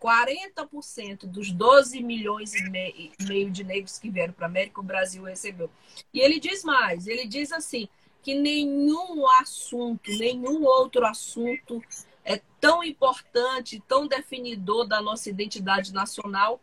[0.00, 5.22] 40% dos 12 milhões e meio de negros que vieram para a América, o Brasil
[5.24, 5.70] recebeu.
[6.14, 7.86] E ele diz mais: ele diz assim,
[8.22, 11.82] que nenhum assunto, nenhum outro assunto
[12.30, 16.60] é tão importante, tão definidor da nossa identidade nacional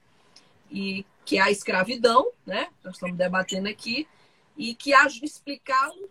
[0.72, 2.70] e que é a escravidão, né?
[2.84, 4.08] Nós estamos debatendo aqui
[4.56, 6.10] e que explicá-lo,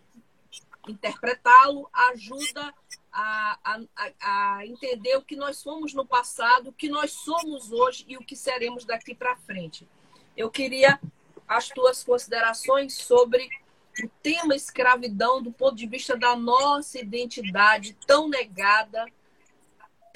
[0.87, 2.73] interpretá-lo, ajuda
[3.11, 8.05] a, a, a, entender o que nós fomos no passado, o que nós somos hoje
[8.07, 9.87] e o que seremos daqui para frente.
[10.35, 10.99] Eu queria
[11.47, 13.49] as tuas considerações sobre
[14.03, 19.03] o tema escravidão do ponto de vista da nossa identidade tão negada,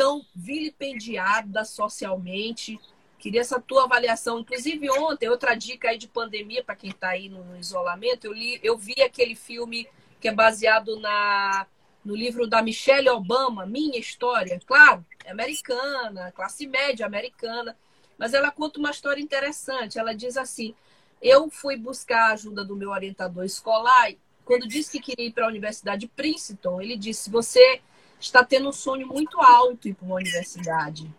[0.01, 2.79] tão vilipendiada socialmente.
[3.19, 4.39] Queria essa tua avaliação.
[4.39, 8.33] Inclusive, ontem, outra dica aí de pandemia, para quem está aí no, no, isolamento, eu,
[8.33, 9.87] li, eu vi aquele filme
[10.19, 11.67] que é baseado na,
[12.03, 14.59] no livro da Michelle Obama, Minha História.
[14.65, 17.77] Claro, é americana, classe média americana,
[18.17, 19.99] mas ela conta uma história interessante.
[19.99, 20.73] Ela diz assim:
[21.21, 24.11] eu fui buscar a ajuda do meu orientador escolar.
[24.43, 27.81] Quando disse que queria ir para a Universidade de Princeton, ele disse: Você
[28.25, 31.13] está tendo um sonho muito alto ir para uma universidade.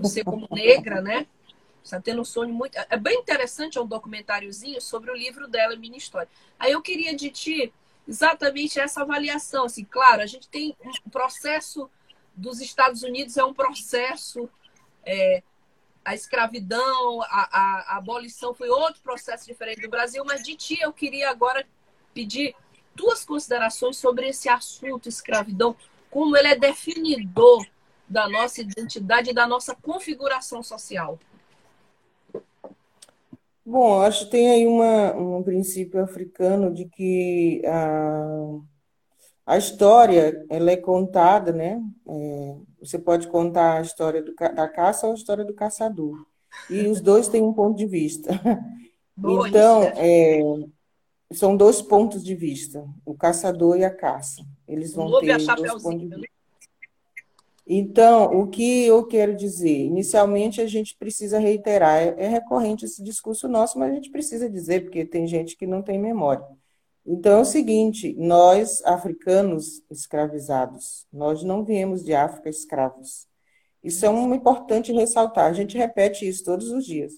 [0.00, 1.26] Você, como negra, né?
[1.82, 2.76] Está tendo um sonho muito.
[2.90, 6.28] É bem interessante, é um documentáriozinho sobre o livro dela, Minha História.
[6.58, 7.72] Aí eu queria de ti
[8.06, 9.64] exatamente essa avaliação.
[9.64, 11.88] Assim, claro, a gente tem um processo
[12.34, 14.48] dos Estados Unidos, é um processo
[15.04, 15.42] é,
[16.04, 20.78] a escravidão, a, a, a, abolição foi outro processo diferente do Brasil, mas de ti
[20.80, 21.66] eu queria agora
[22.14, 22.54] pedir
[22.96, 25.76] tuas considerações sobre esse assunto, escravidão,
[26.10, 27.66] como ele é definidor
[28.08, 31.18] da nossa identidade e da nossa configuração social.
[33.64, 38.58] Bom, acho que tem aí uma, um princípio africano de que a,
[39.46, 41.82] a história ela é contada, né?
[42.08, 46.24] É, você pode contar a história do, da caça ou a história do caçador.
[46.70, 48.30] E os dois têm um ponto de vista.
[49.14, 50.40] Boa, então, é,
[51.32, 54.42] são dois pontos de vista, o caçador e a caça.
[54.66, 56.16] Eles vão ter dois pontos de né?
[56.16, 56.38] vista.
[57.70, 59.84] Então, o que eu quero dizer?
[59.84, 64.48] Inicialmente, a gente precisa reiterar, é, é recorrente esse discurso nosso, mas a gente precisa
[64.48, 66.46] dizer, porque tem gente que não tem memória.
[67.04, 73.26] Então é o seguinte: nós, africanos escravizados, nós não viemos de África escravos.
[73.82, 75.46] Isso é um importante ressaltar.
[75.46, 77.14] A gente repete isso todos os dias.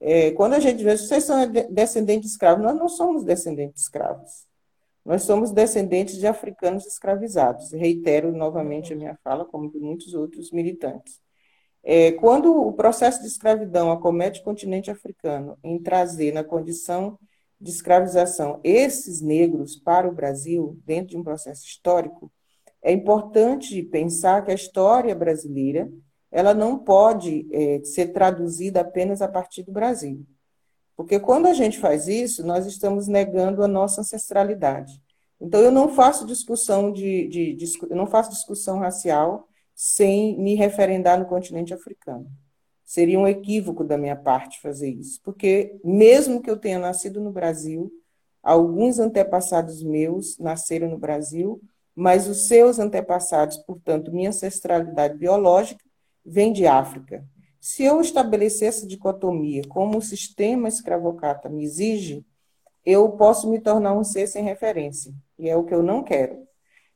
[0.00, 3.80] É, quando a gente vê, vocês são descendentes de escravos, nós não somos descendentes de
[3.80, 4.46] escravos.
[5.04, 7.72] Nós somos descendentes de africanos escravizados.
[7.72, 11.20] Reitero novamente a minha fala, como de muitos outros militantes.
[11.82, 17.18] É, quando o processo de escravidão acomete o continente africano em trazer na condição
[17.60, 22.30] de escravização esses negros para o Brasil, dentro de um processo histórico,
[22.82, 25.90] é importante pensar que a história brasileira
[26.30, 30.26] ela não pode é, ser traduzida apenas a partir do Brasil.
[30.96, 35.00] Porque quando a gente faz isso, nós estamos negando a nossa ancestralidade.
[35.40, 40.56] Então, eu não faço discussão de, de, de eu não faço discussão racial sem me
[40.56, 42.28] referendar no continente africano.
[42.84, 47.30] Seria um equívoco da minha parte fazer isso, porque mesmo que eu tenha nascido no
[47.30, 47.92] Brasil,
[48.42, 51.62] alguns antepassados meus nasceram no Brasil,
[51.94, 55.84] mas os seus antepassados, portanto, minha ancestralidade biológica,
[56.24, 57.24] vem de África.
[57.60, 62.24] Se eu estabelecer essa dicotomia como o sistema escravocrata me exige,
[62.84, 66.46] eu posso me tornar um ser sem referência, e é o que eu não quero.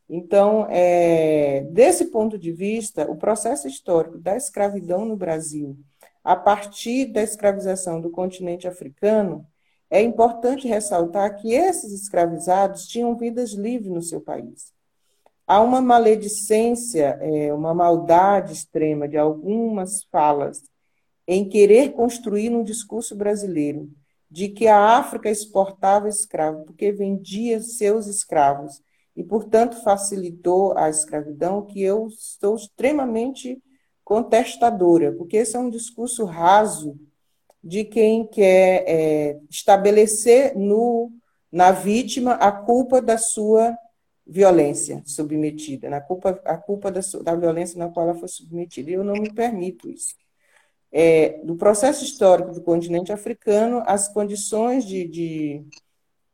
[0.09, 5.79] Então, é, desse ponto de vista, o processo histórico da escravidão no Brasil,
[6.23, 9.47] a partir da escravização do continente africano,
[9.91, 14.73] é importante ressaltar que esses escravizados tinham vidas livres no seu país.
[15.53, 20.63] Há uma maledicência, é, uma maldade extrema de algumas falas
[21.29, 23.91] em querer construir um discurso brasileiro
[24.31, 28.81] de que a África exportava escravos porque vendia seus escravos
[29.15, 33.63] e, portanto, facilitou a escravidão, que eu estou extremamente
[34.03, 36.99] contestadora, porque esse é um discurso raso
[37.63, 41.13] de quem quer é, estabelecer no,
[41.53, 43.77] na vítima a culpa da sua
[44.33, 48.91] violência submetida, na culpa, a culpa da, da violência na qual ela foi submetida.
[48.91, 50.15] E eu não me permito isso.
[50.91, 55.65] É, do processo histórico do continente africano, as condições de, de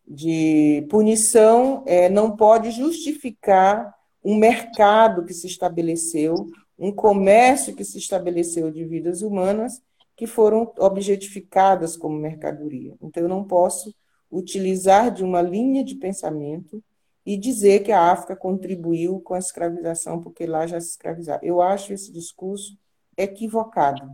[0.09, 3.95] de punição é, não pode justificar
[4.25, 6.35] um mercado que se estabeleceu,
[6.79, 9.83] um comércio que se estabeleceu de vidas humanas
[10.17, 12.95] que foram objetificadas como mercadoria.
[13.03, 13.95] Então, eu não posso
[14.31, 16.83] utilizar de uma linha de pensamento
[17.29, 21.45] e dizer que a África contribuiu com a escravização porque lá já se escravizava.
[21.45, 22.75] Eu acho esse discurso
[23.19, 24.11] equivocado.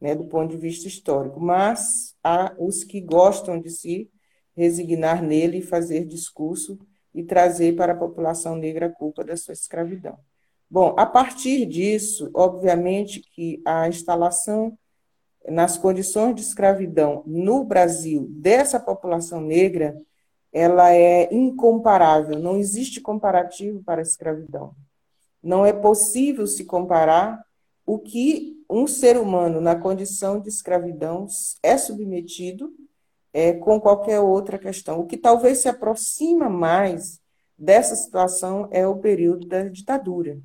[0.00, 4.08] né, do ponto de vista histórico, mas há os que gostam de se
[4.54, 6.78] resignar nele e fazer discurso
[7.12, 10.16] e trazer para a população negra a culpa da sua escravidão.
[10.70, 14.78] Bom, a partir disso, obviamente que a instalação
[15.48, 19.96] nas condições de escravidão no Brasil dessa população negra,
[20.54, 24.72] ela é incomparável, não existe comparativo para a escravidão.
[25.42, 27.44] Não é possível se comparar
[27.84, 31.26] o que um ser humano na condição de escravidão
[31.60, 32.72] é submetido
[33.32, 35.00] é, com qualquer outra questão.
[35.00, 37.20] O que talvez se aproxima mais
[37.58, 40.38] dessa situação é o período da ditadura,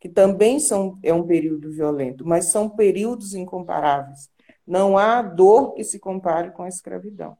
[0.00, 4.30] que também são, é um período violento, mas são períodos incomparáveis.
[4.66, 7.36] Não há dor que se compare com a escravidão.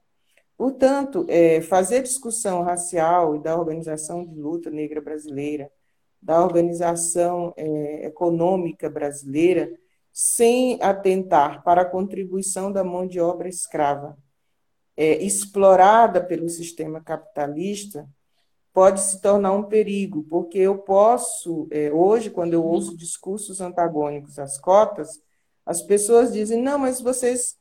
[0.60, 5.72] Portanto, é, fazer discussão racial e da organização de luta negra brasileira,
[6.20, 9.72] da organização é, econômica brasileira,
[10.12, 14.18] sem atentar para a contribuição da mão de obra escrava,
[14.94, 18.06] é, explorada pelo sistema capitalista,
[18.70, 24.38] pode se tornar um perigo, porque eu posso, é, hoje, quando eu ouço discursos antagônicos
[24.38, 25.22] às cotas,
[25.64, 27.56] as pessoas dizem: não, mas vocês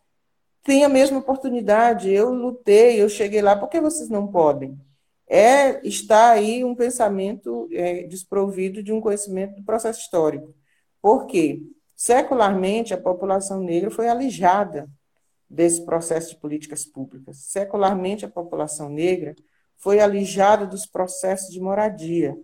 [0.63, 4.79] têm a mesma oportunidade, eu lutei, eu cheguei lá, por que vocês não podem?
[5.27, 10.55] É, está aí um pensamento é, desprovido de um conhecimento do processo histórico.
[11.01, 11.61] Por quê?
[11.95, 14.89] Secularmente, a população negra foi alijada
[15.49, 17.37] desse processo de políticas públicas.
[17.37, 19.35] Secularmente, a população negra
[19.77, 22.37] foi alijada dos processos de moradia.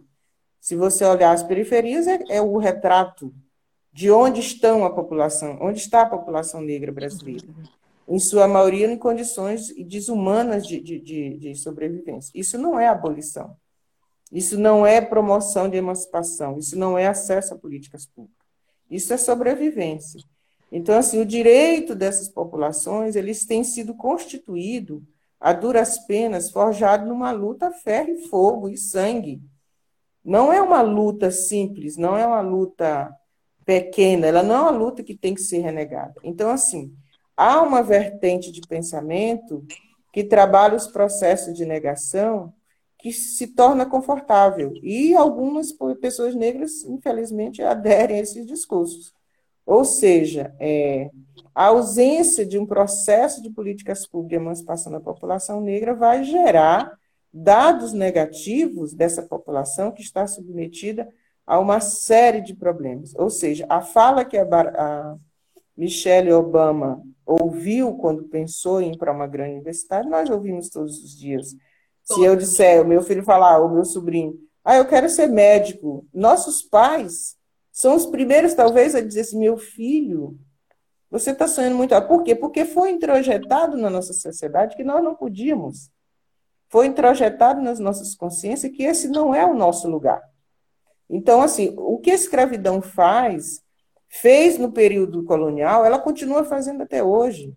[0.60, 3.34] Se você olhar as periferias, é, é o retrato
[3.92, 7.48] de onde estão a população, onde está a população negra brasileira.
[8.08, 12.32] Em sua maioria, em condições desumanas de, de, de, de sobrevivência.
[12.36, 13.56] Isso não é abolição.
[14.32, 16.58] Isso não é promoção de emancipação.
[16.58, 18.46] Isso não é acesso a políticas públicas.
[18.90, 20.22] Isso é sobrevivência.
[20.72, 25.04] Então, assim, o direito dessas populações, eles têm sido constituído
[25.40, 29.42] a duras penas, forjado numa luta a ferro e fogo e sangue.
[30.24, 33.16] Não é uma luta simples, não é uma luta
[33.64, 36.16] pequena, ela não é uma luta que tem que ser renegada.
[36.24, 36.94] Então, assim,
[37.36, 39.66] há uma vertente de pensamento
[40.12, 42.54] que trabalha os processos de negação
[42.98, 44.74] que se torna confortável.
[44.82, 49.14] E algumas pessoas negras, infelizmente, aderem a esses discursos.
[49.66, 51.10] Ou seja, é,
[51.54, 56.98] a ausência de um processo de políticas públicas de emancipação da população negra vai gerar
[57.34, 61.10] dados negativos dessa população que está submetida
[61.46, 63.14] a uma série de problemas.
[63.16, 65.16] Ou seja, a fala que a, a
[65.76, 71.18] Michelle Obama ouviu quando pensou em ir para uma grande universidade, nós ouvimos todos os
[71.18, 71.56] dias.
[72.04, 76.06] Se eu disser, o meu filho falar, o meu sobrinho, ah, eu quero ser médico,
[76.14, 77.36] nossos pais
[77.72, 80.40] são os primeiros, talvez, a dizer assim: meu filho,
[81.12, 82.00] você está sonhando muito.
[82.08, 82.34] Por quê?
[82.34, 85.92] Porque foi introjetado na nossa sociedade que nós não podíamos.
[86.70, 90.22] Foi introjetado nas nossas consciências que esse não é o nosso lugar.
[91.10, 93.62] Então, assim, o que a escravidão faz,
[94.22, 97.56] fez no período colonial, ela continua fazendo até hoje.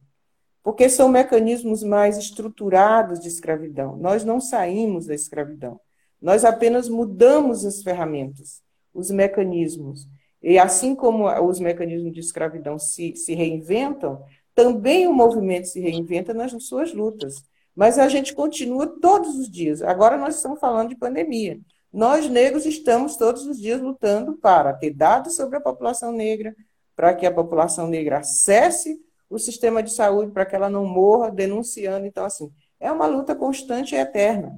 [0.63, 3.97] Porque são mecanismos mais estruturados de escravidão.
[3.97, 5.81] Nós não saímos da escravidão.
[6.21, 8.63] Nós apenas mudamos as ferramentas
[8.99, 10.09] os mecanismos.
[10.43, 16.35] E assim como os mecanismos de escravidão se, se reinventam, também o movimento se reinventa
[16.35, 17.45] nas suas lutas.
[17.75, 19.83] Mas a gente continua todos os dias.
[19.83, 21.61] Agora nós estamos falando de pandemia.
[21.93, 26.55] Nós, negros, estamos todos os dias lutando para ter dados sobre a população negra,
[26.95, 31.31] para que a população negra acesse o sistema de saúde, para que ela não morra
[31.31, 32.07] denunciando.
[32.07, 34.53] Então, assim, é uma luta constante e eterna.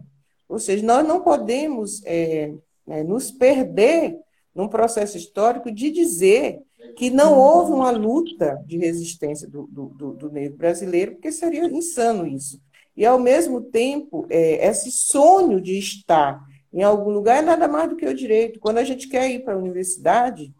[0.49, 2.53] Ou seja, nós não podemos é,
[2.89, 4.17] é, nos perder
[4.55, 6.61] num processo histórico de dizer
[6.97, 12.27] que não houve uma luta de resistência do, do, do negro brasileiro, porque seria insano
[12.27, 12.61] isso.
[12.97, 17.91] E, ao mesmo tempo, é, esse sonho de estar em algum lugar é nada mais
[17.91, 18.61] do que o direito.
[18.61, 20.55] Quando a gente quer ir para a universidade,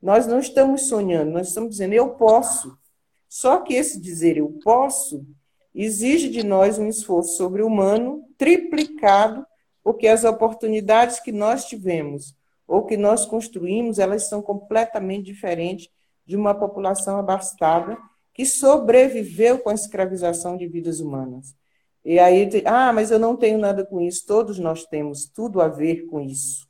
[0.00, 2.76] nós não estamos sonhando, nós estamos dizendo eu posso.
[3.28, 5.26] Só que esse dizer eu posso
[5.74, 9.44] exige de nós um esforço sobre-humano triplicado,
[9.82, 12.34] porque as oportunidades que nós tivemos
[12.66, 15.88] ou que nós construímos, elas são completamente diferentes
[16.24, 17.98] de uma população abastada
[18.32, 21.54] que sobreviveu com a escravização de vidas humanas.
[22.04, 24.26] E aí, ah, mas eu não tenho nada com isso.
[24.26, 26.68] Todos nós temos tudo a ver com isso.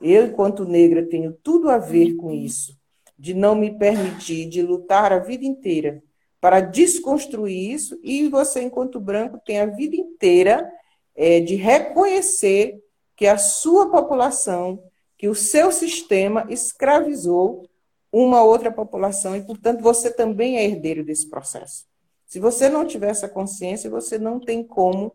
[0.00, 2.74] Eu, enquanto negra, tenho tudo a ver com isso,
[3.18, 6.02] de não me permitir, de lutar a vida inteira
[6.40, 10.72] para desconstruir isso, e você, enquanto branco, tem a vida inteira
[11.14, 12.82] é, de reconhecer
[13.14, 14.82] que a sua população
[15.20, 17.68] que o seu sistema escravizou
[18.10, 21.84] uma outra população e, portanto, você também é herdeiro desse processo.
[22.30, 25.12] Se você não tiver essa consciência, você não tem como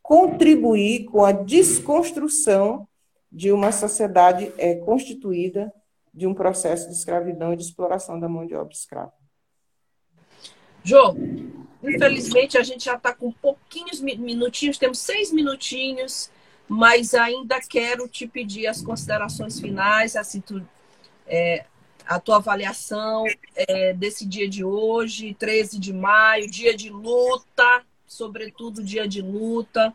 [0.00, 2.88] contribuir com a desconstrução
[3.30, 5.70] de uma sociedade é, constituída
[6.12, 9.12] de um processo de escravidão e de exploração da mão de obra escrava.
[10.82, 11.14] Jô,
[11.82, 16.30] infelizmente a gente já está com pouquinhos minutinhos, temos seis minutinhos,
[16.66, 20.66] mas ainda quero te pedir as considerações finais, assim, tu,
[21.26, 21.66] é,
[22.06, 23.24] a tua avaliação
[23.56, 29.94] é, desse dia de hoje, 13 de maio, dia de luta, sobretudo dia de luta.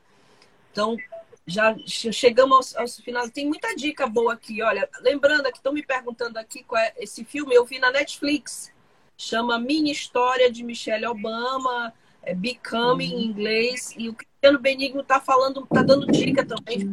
[0.71, 0.97] Então,
[1.45, 3.29] já chegamos ao, ao final.
[3.29, 4.61] Tem muita dica boa aqui.
[4.61, 8.71] Olha, lembrando que estão me perguntando aqui qual é esse filme, eu vi na Netflix.
[9.17, 11.93] Chama Minha História de Michelle Obama,
[12.23, 13.93] é Becoming em inglês.
[13.97, 16.87] E o Cristiano Benigno está falando, está dando dica também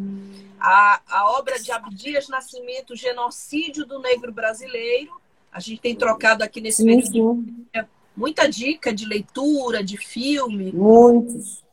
[0.61, 5.20] a, a obra de Abdias Nascimento, Genocídio do Negro Brasileiro.
[5.52, 7.84] A gente tem trocado aqui nesse sim, período sim.
[8.16, 10.72] muita dica de leitura, de filme.
[10.72, 11.64] Muitos.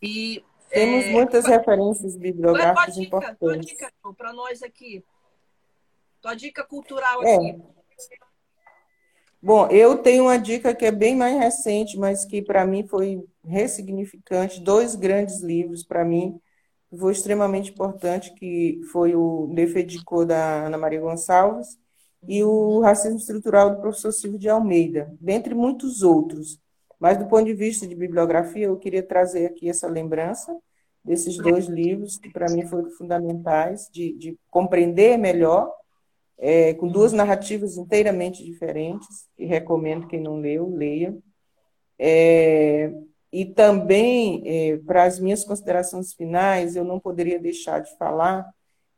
[0.00, 3.38] E, Temos é, muitas qual, referências bibliográficas qual é dica, importantes.
[3.38, 5.04] Tua dica para nós aqui?
[6.20, 7.34] Tua dica cultural é.
[7.34, 7.62] aqui.
[9.42, 13.24] Bom, eu tenho uma dica que é bem mais recente, mas que para mim foi
[13.44, 14.60] ressignificante.
[14.60, 16.40] Dois grandes livros para mim
[16.98, 21.78] foi extremamente importante, que foi o Defedicô da Ana Maria Gonçalves
[22.28, 26.60] e o Racismo Estrutural do professor Silvio de Almeida, dentre muitos outros.
[27.00, 30.56] Mas do ponto de vista de bibliografia, eu queria trazer aqui essa lembrança
[31.04, 35.68] desses dois livros, que para mim foram fundamentais, de, de compreender melhor,
[36.38, 41.16] é, com duas narrativas inteiramente diferentes, e recomendo quem não leu, leia.
[41.98, 42.92] É,
[43.32, 48.46] e também, é, para as minhas considerações finais, eu não poderia deixar de falar,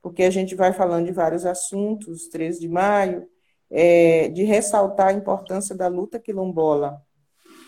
[0.03, 3.29] porque a gente vai falando de vários assuntos, 13 de maio,
[3.71, 7.01] é, de ressaltar a importância da luta quilombola,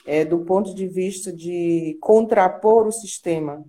[0.05, 3.65] é, do ponto de vista de contrapor o sistema,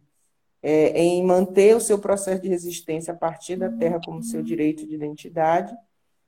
[0.64, 4.95] em manter o seu processo de resistência a partir da terra como seu direito de
[4.95, 5.74] identidade.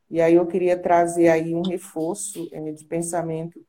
[0.09, 3.59] E aí eu queria trazer aí um reforço de pensamento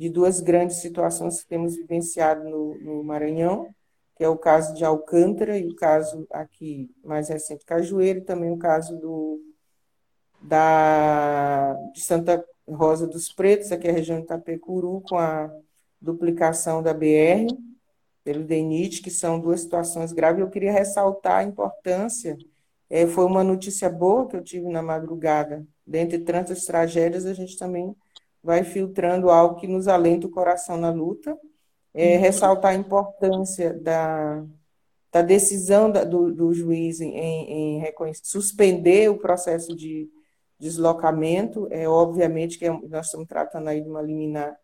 [0.00, 3.68] de duas grandes situações que temos vivenciado no, no Maranhão,
[4.16, 8.50] que é o caso de Alcântara e o caso aqui mais recente Cajueiro, e também
[8.50, 9.38] o caso do,
[10.40, 15.52] da, de Santa Rosa dos Pretos, aqui é a região de Itapecuru, com a
[16.00, 17.54] duplicação da BR
[18.24, 20.40] pelo DENIT, que são duas situações graves.
[20.40, 22.38] Eu queria ressaltar a importância,
[22.88, 27.58] é, foi uma notícia boa que eu tive na madrugada, dentre tantas tragédias, a gente
[27.58, 27.94] também
[28.42, 31.36] vai filtrando algo que nos alenta o coração na luta.
[31.92, 32.20] É, uhum.
[32.20, 34.44] ressaltar a importância da,
[35.10, 37.82] da decisão da, do, do, juiz em, em
[38.22, 40.08] suspender o processo de
[40.58, 41.66] deslocamento.
[41.70, 44.56] É obviamente que é, nós estamos tratando aí de uma liminar,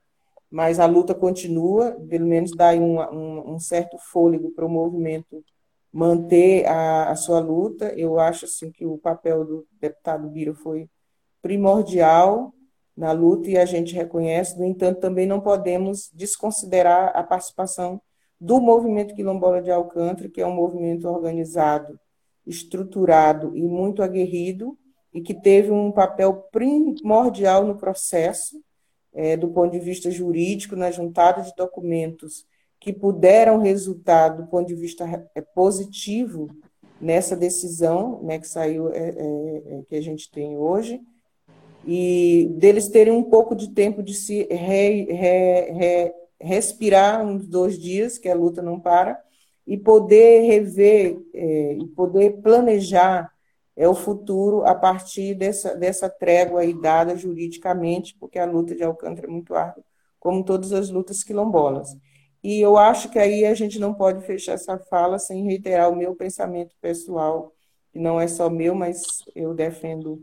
[0.48, 5.44] mas a luta continua, pelo menos dá um, um, um certo fôlego para o movimento
[5.92, 7.92] manter a, a, sua luta.
[7.96, 10.88] Eu acho assim que o papel do deputado Bira foi
[11.42, 12.52] primordial
[12.96, 18.00] na luta e a gente reconhece, no entanto, também não podemos desconsiderar a participação
[18.40, 21.98] do movimento quilombola de Alcântara, que é um movimento organizado,
[22.46, 24.78] estruturado e muito aguerrido,
[25.12, 28.62] e que teve um papel primordial no processo,
[29.14, 32.46] é, do ponto de vista jurídico, na juntada de documentos
[32.78, 36.48] que puderam resultar, do ponto de vista é, positivo,
[37.00, 41.00] nessa decisão né, que saiu, é, é, é que a gente tem hoje,
[41.86, 47.78] e deles terem um pouco de tempo de se re, re, re, respirar uns dois
[47.78, 49.20] dias, que a luta não para,
[49.66, 53.30] e poder rever é, e poder planejar
[53.76, 58.82] é, o futuro a partir dessa, dessa trégua aí dada juridicamente, porque a luta de
[58.82, 59.84] Alcântara é muito árdua,
[60.18, 61.96] como todas as lutas quilombolas.
[62.42, 65.96] E eu acho que aí a gente não pode fechar essa fala sem reiterar o
[65.96, 67.52] meu pensamento pessoal,
[67.92, 70.22] que não é só meu, mas eu defendo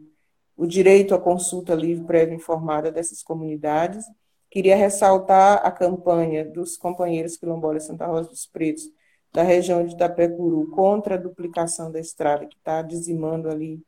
[0.56, 4.06] o direito à consulta livre, prévia informada dessas comunidades.
[4.49, 8.84] Queria ressaltar a campanha dos companheiros quilombolas Santa Rosa dos Pretos,
[9.32, 13.82] da região de Itapecuru, contra a duplicação da estrada, que está dizimando ali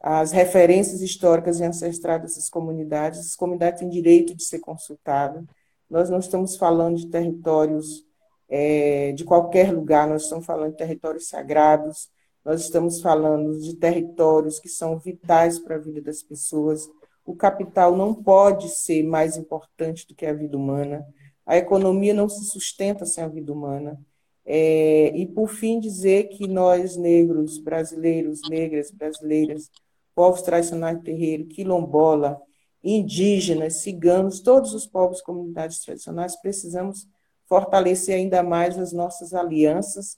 [0.00, 3.20] as referências históricas e ancestrais dessas comunidades.
[3.20, 5.44] Essas comunidades têm direito de ser consultadas.
[5.88, 8.04] Nós não estamos falando de territórios
[8.48, 12.10] é, de qualquer lugar, nós estamos falando de territórios sagrados,
[12.46, 16.88] nós estamos falando de territórios que são vitais para a vida das pessoas.
[17.24, 21.04] O capital não pode ser mais importante do que a vida humana.
[21.44, 24.00] A economia não se sustenta sem a vida humana.
[24.44, 29.68] É, e, por fim, dizer que nós, negros, brasileiros, negras, brasileiras,
[30.14, 32.40] povos tradicionais terreiro, quilombola,
[32.80, 37.08] indígenas, ciganos, todos os povos comunidades tradicionais, precisamos
[37.48, 40.16] fortalecer ainda mais as nossas alianças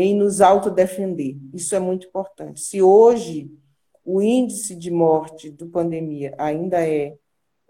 [0.00, 1.36] em nos autodefender.
[1.52, 2.60] Isso é muito importante.
[2.60, 3.50] Se hoje
[4.04, 7.16] o índice de morte do pandemia ainda é,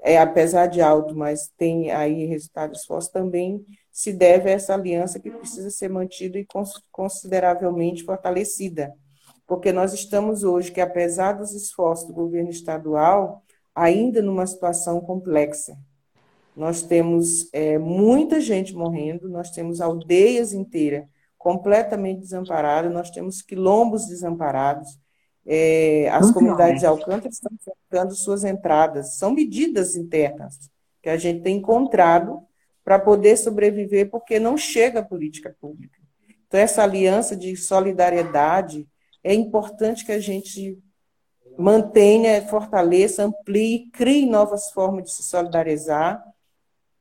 [0.03, 5.19] é apesar de alto, mas tem aí resultados fortes, também se deve a essa aliança
[5.19, 6.47] que precisa ser mantida e
[6.93, 8.93] consideravelmente fortalecida.
[9.47, 13.43] Porque nós estamos hoje, que apesar dos esforços do governo estadual,
[13.75, 15.79] ainda numa situação complexa.
[16.55, 21.07] Nós temos é, muita gente morrendo, nós temos aldeias inteiras
[21.49, 24.99] completamente desamparadas, nós temos quilombos desamparados,
[25.47, 29.17] é, as comunidades de Alcântara estão enfrentando suas entradas.
[29.17, 30.71] São medidas internas
[31.03, 32.43] que a gente tem encontrado
[32.85, 35.99] para poder sobreviver, porque não chega a política pública.
[36.47, 38.87] Então, essa aliança de solidariedade
[39.25, 40.79] é importante que a gente
[41.59, 46.23] mantenha, fortaleça, amplie, crie novas formas de se solidarizar,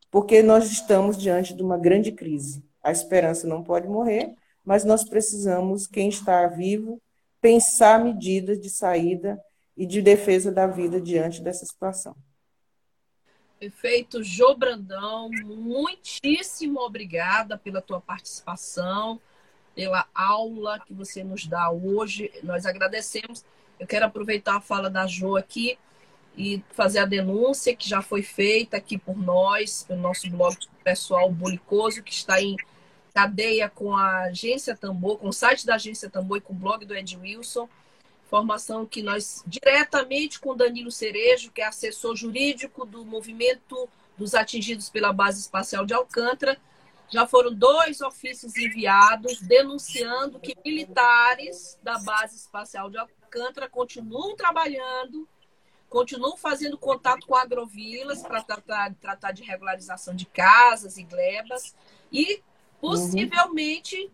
[0.09, 2.66] porque nós estamos diante de uma grande crise.
[2.87, 4.33] A esperança não pode morrer,
[4.63, 7.01] mas nós precisamos, quem está vivo,
[7.41, 9.37] pensar medidas de saída
[9.75, 12.15] e de defesa da vida diante dessa situação.
[13.59, 19.19] Perfeito, Jô Brandão, muitíssimo obrigada pela tua participação,
[19.75, 22.31] pela aula que você nos dá hoje.
[22.41, 23.43] Nós agradecemos.
[23.77, 25.77] Eu quero aproveitar a fala da Jo aqui
[26.37, 31.29] e fazer a denúncia que já foi feita aqui por nós, pelo nosso blog pessoal
[31.29, 32.55] Bolicoso, que está em
[33.17, 36.85] cadeia com a Agência Tambor, com o site da Agência Tambor e com o blog
[36.85, 37.67] do Ed Wilson.
[38.27, 44.91] Informação que nós, diretamente com Danilo Cerejo, que é assessor jurídico do movimento dos atingidos
[44.91, 46.59] pela Base Espacial de Alcântara,
[47.09, 55.27] já foram dois ofícios enviados denunciando que militares da Base Espacial de Alcântara continuam trabalhando,
[55.89, 61.73] continuam fazendo contato com agrovilas para tratar, tratar de regularização de casas e glebas
[62.11, 62.43] e
[62.79, 64.11] Possivelmente, uhum.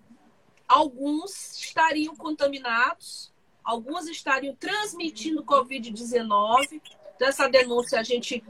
[0.68, 3.32] alguns estariam contaminados,
[3.64, 6.82] alguns estariam transmitindo Covid-19.
[7.16, 8.44] Então, essa denúncia a gente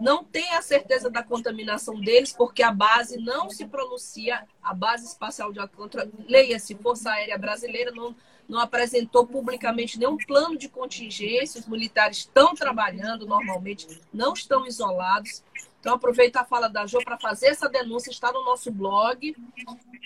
[0.00, 5.04] não tem a certeza da contaminação deles, porque a base não se pronuncia, a base
[5.06, 8.16] espacial de Alcântara, leia-se Força Aérea Brasileira, não,
[8.48, 15.42] não apresentou publicamente nenhum plano de contingência, os militares estão trabalhando normalmente, não estão isolados.
[15.80, 19.34] Então, aproveita a fala da Jo para fazer essa denúncia, está no nosso blog,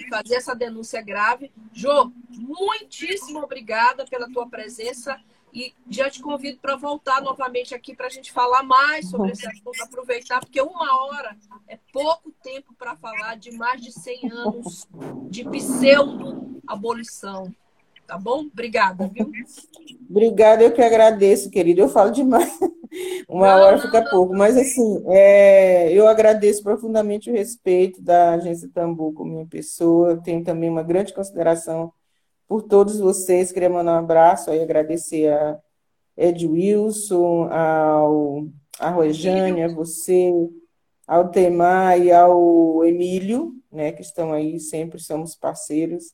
[0.09, 1.51] fazer essa denúncia grave.
[1.73, 5.21] Jo, muitíssimo obrigada pela tua presença
[5.53, 9.47] e já te convido para voltar novamente aqui para a gente falar mais sobre esse
[9.47, 11.37] assunto, aproveitar, porque uma hora
[11.69, 14.89] é pouco tempo para falar de mais de 100 anos
[15.29, 17.53] de pseudo-abolição.
[18.07, 18.41] Tá bom?
[18.41, 19.33] Obrigada, viu?
[20.11, 21.81] Obrigada, eu que agradeço, querido.
[21.81, 22.59] Eu falo demais.
[23.29, 24.35] Uma hora fica pouco.
[24.35, 30.21] Mas, assim, é, eu agradeço profundamente o respeito da Agência Tambu com minha pessoa.
[30.23, 31.93] Tenho também uma grande consideração
[32.47, 33.53] por todos vocês.
[33.53, 35.59] Queria mandar um abraço e agradecer a
[36.17, 38.47] Ed Wilson, ao,
[38.79, 40.33] a Rojane, a você,
[41.07, 46.13] ao Temar e ao Emílio, né, que estão aí, sempre somos parceiros.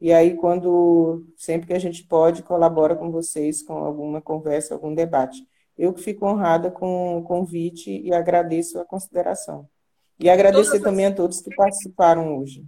[0.00, 4.94] E aí, quando sempre que a gente pode, colabora com vocês com alguma conversa, algum
[4.94, 5.46] debate.
[5.80, 9.66] Eu que fico honrada com o convite e agradeço a consideração.
[10.18, 11.12] E agradecer também as...
[11.12, 12.62] a todos que participaram hoje.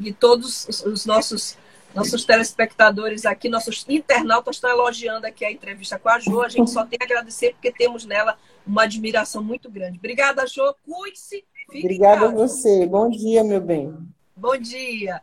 [0.00, 1.56] E todos os nossos
[1.94, 6.42] nossos telespectadores aqui, nossos internautas estão elogiando aqui a entrevista com a Jo.
[6.42, 8.36] A gente só tem a agradecer porque temos nela
[8.66, 9.98] uma admiração muito grande.
[9.98, 10.74] Obrigada, Jo.
[10.84, 11.44] Cuide-se.
[11.68, 12.84] Obrigada a você.
[12.84, 13.96] Bom dia, meu bem.
[14.36, 15.22] Bom dia.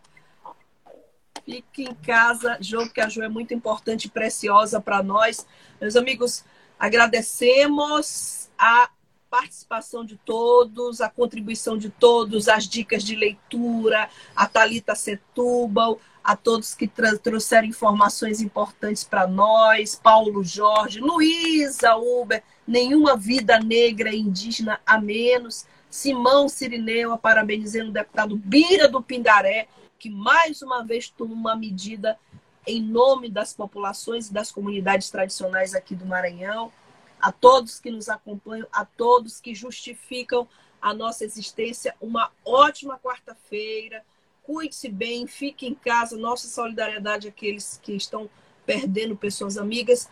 [1.46, 5.46] Fique em casa, Jô, porque a Jô é muito importante e preciosa para nós.
[5.80, 6.46] Meus amigos,
[6.84, 8.90] agradecemos a
[9.30, 16.36] participação de todos, a contribuição de todos, as dicas de leitura, a Talita Setúbal, a
[16.36, 24.20] todos que trouxeram informações importantes para nós, Paulo Jorge, Luísa Uber, nenhuma vida negra e
[24.20, 31.08] indígena a menos, Simão Cirineu, parabenizando o deputado Bira do Pindaré, que mais uma vez
[31.08, 32.20] tomou uma medida
[32.66, 36.72] em nome das populações e das comunidades tradicionais aqui do Maranhão,
[37.20, 40.48] a todos que nos acompanham, a todos que justificam
[40.82, 41.96] a nossa existência.
[42.02, 44.04] Uma ótima quarta-feira.
[44.44, 46.18] Cuide-se bem, fique em casa.
[46.18, 48.30] Nossa solidariedade àqueles que estão
[48.66, 50.10] perdendo pessoas amigas.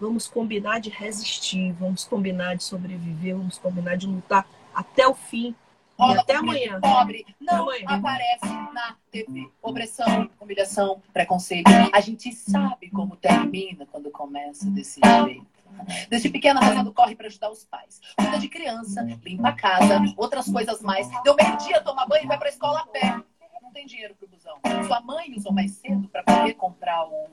[0.00, 5.54] Vamos combinar de resistir, vamos combinar de sobreviver, vamos combinar de lutar até o fim
[6.02, 6.80] Até amanhã.
[6.80, 7.86] Pobre não amanhã.
[7.86, 9.48] aparece na TV.
[9.62, 11.70] Opressão, humilhação, preconceito.
[11.92, 15.46] A gente sabe como termina quando começa desse jeito.
[16.08, 18.00] Desde pequena fazendo corre para ajudar os pais.
[18.16, 21.08] Cuida de criança, limpa a casa, outras coisas mais.
[21.22, 23.20] Deu meio-dia, toma banho e vai pra escola a pé.
[23.62, 24.60] Não tem dinheiro pro busão.
[24.86, 27.26] Sua mãe usou mais cedo para poder comprar o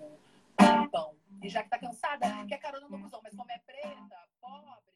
[0.89, 1.11] pão.
[1.41, 4.89] E já que tá cansada, quer carona no busão, mas como é preta, pobre.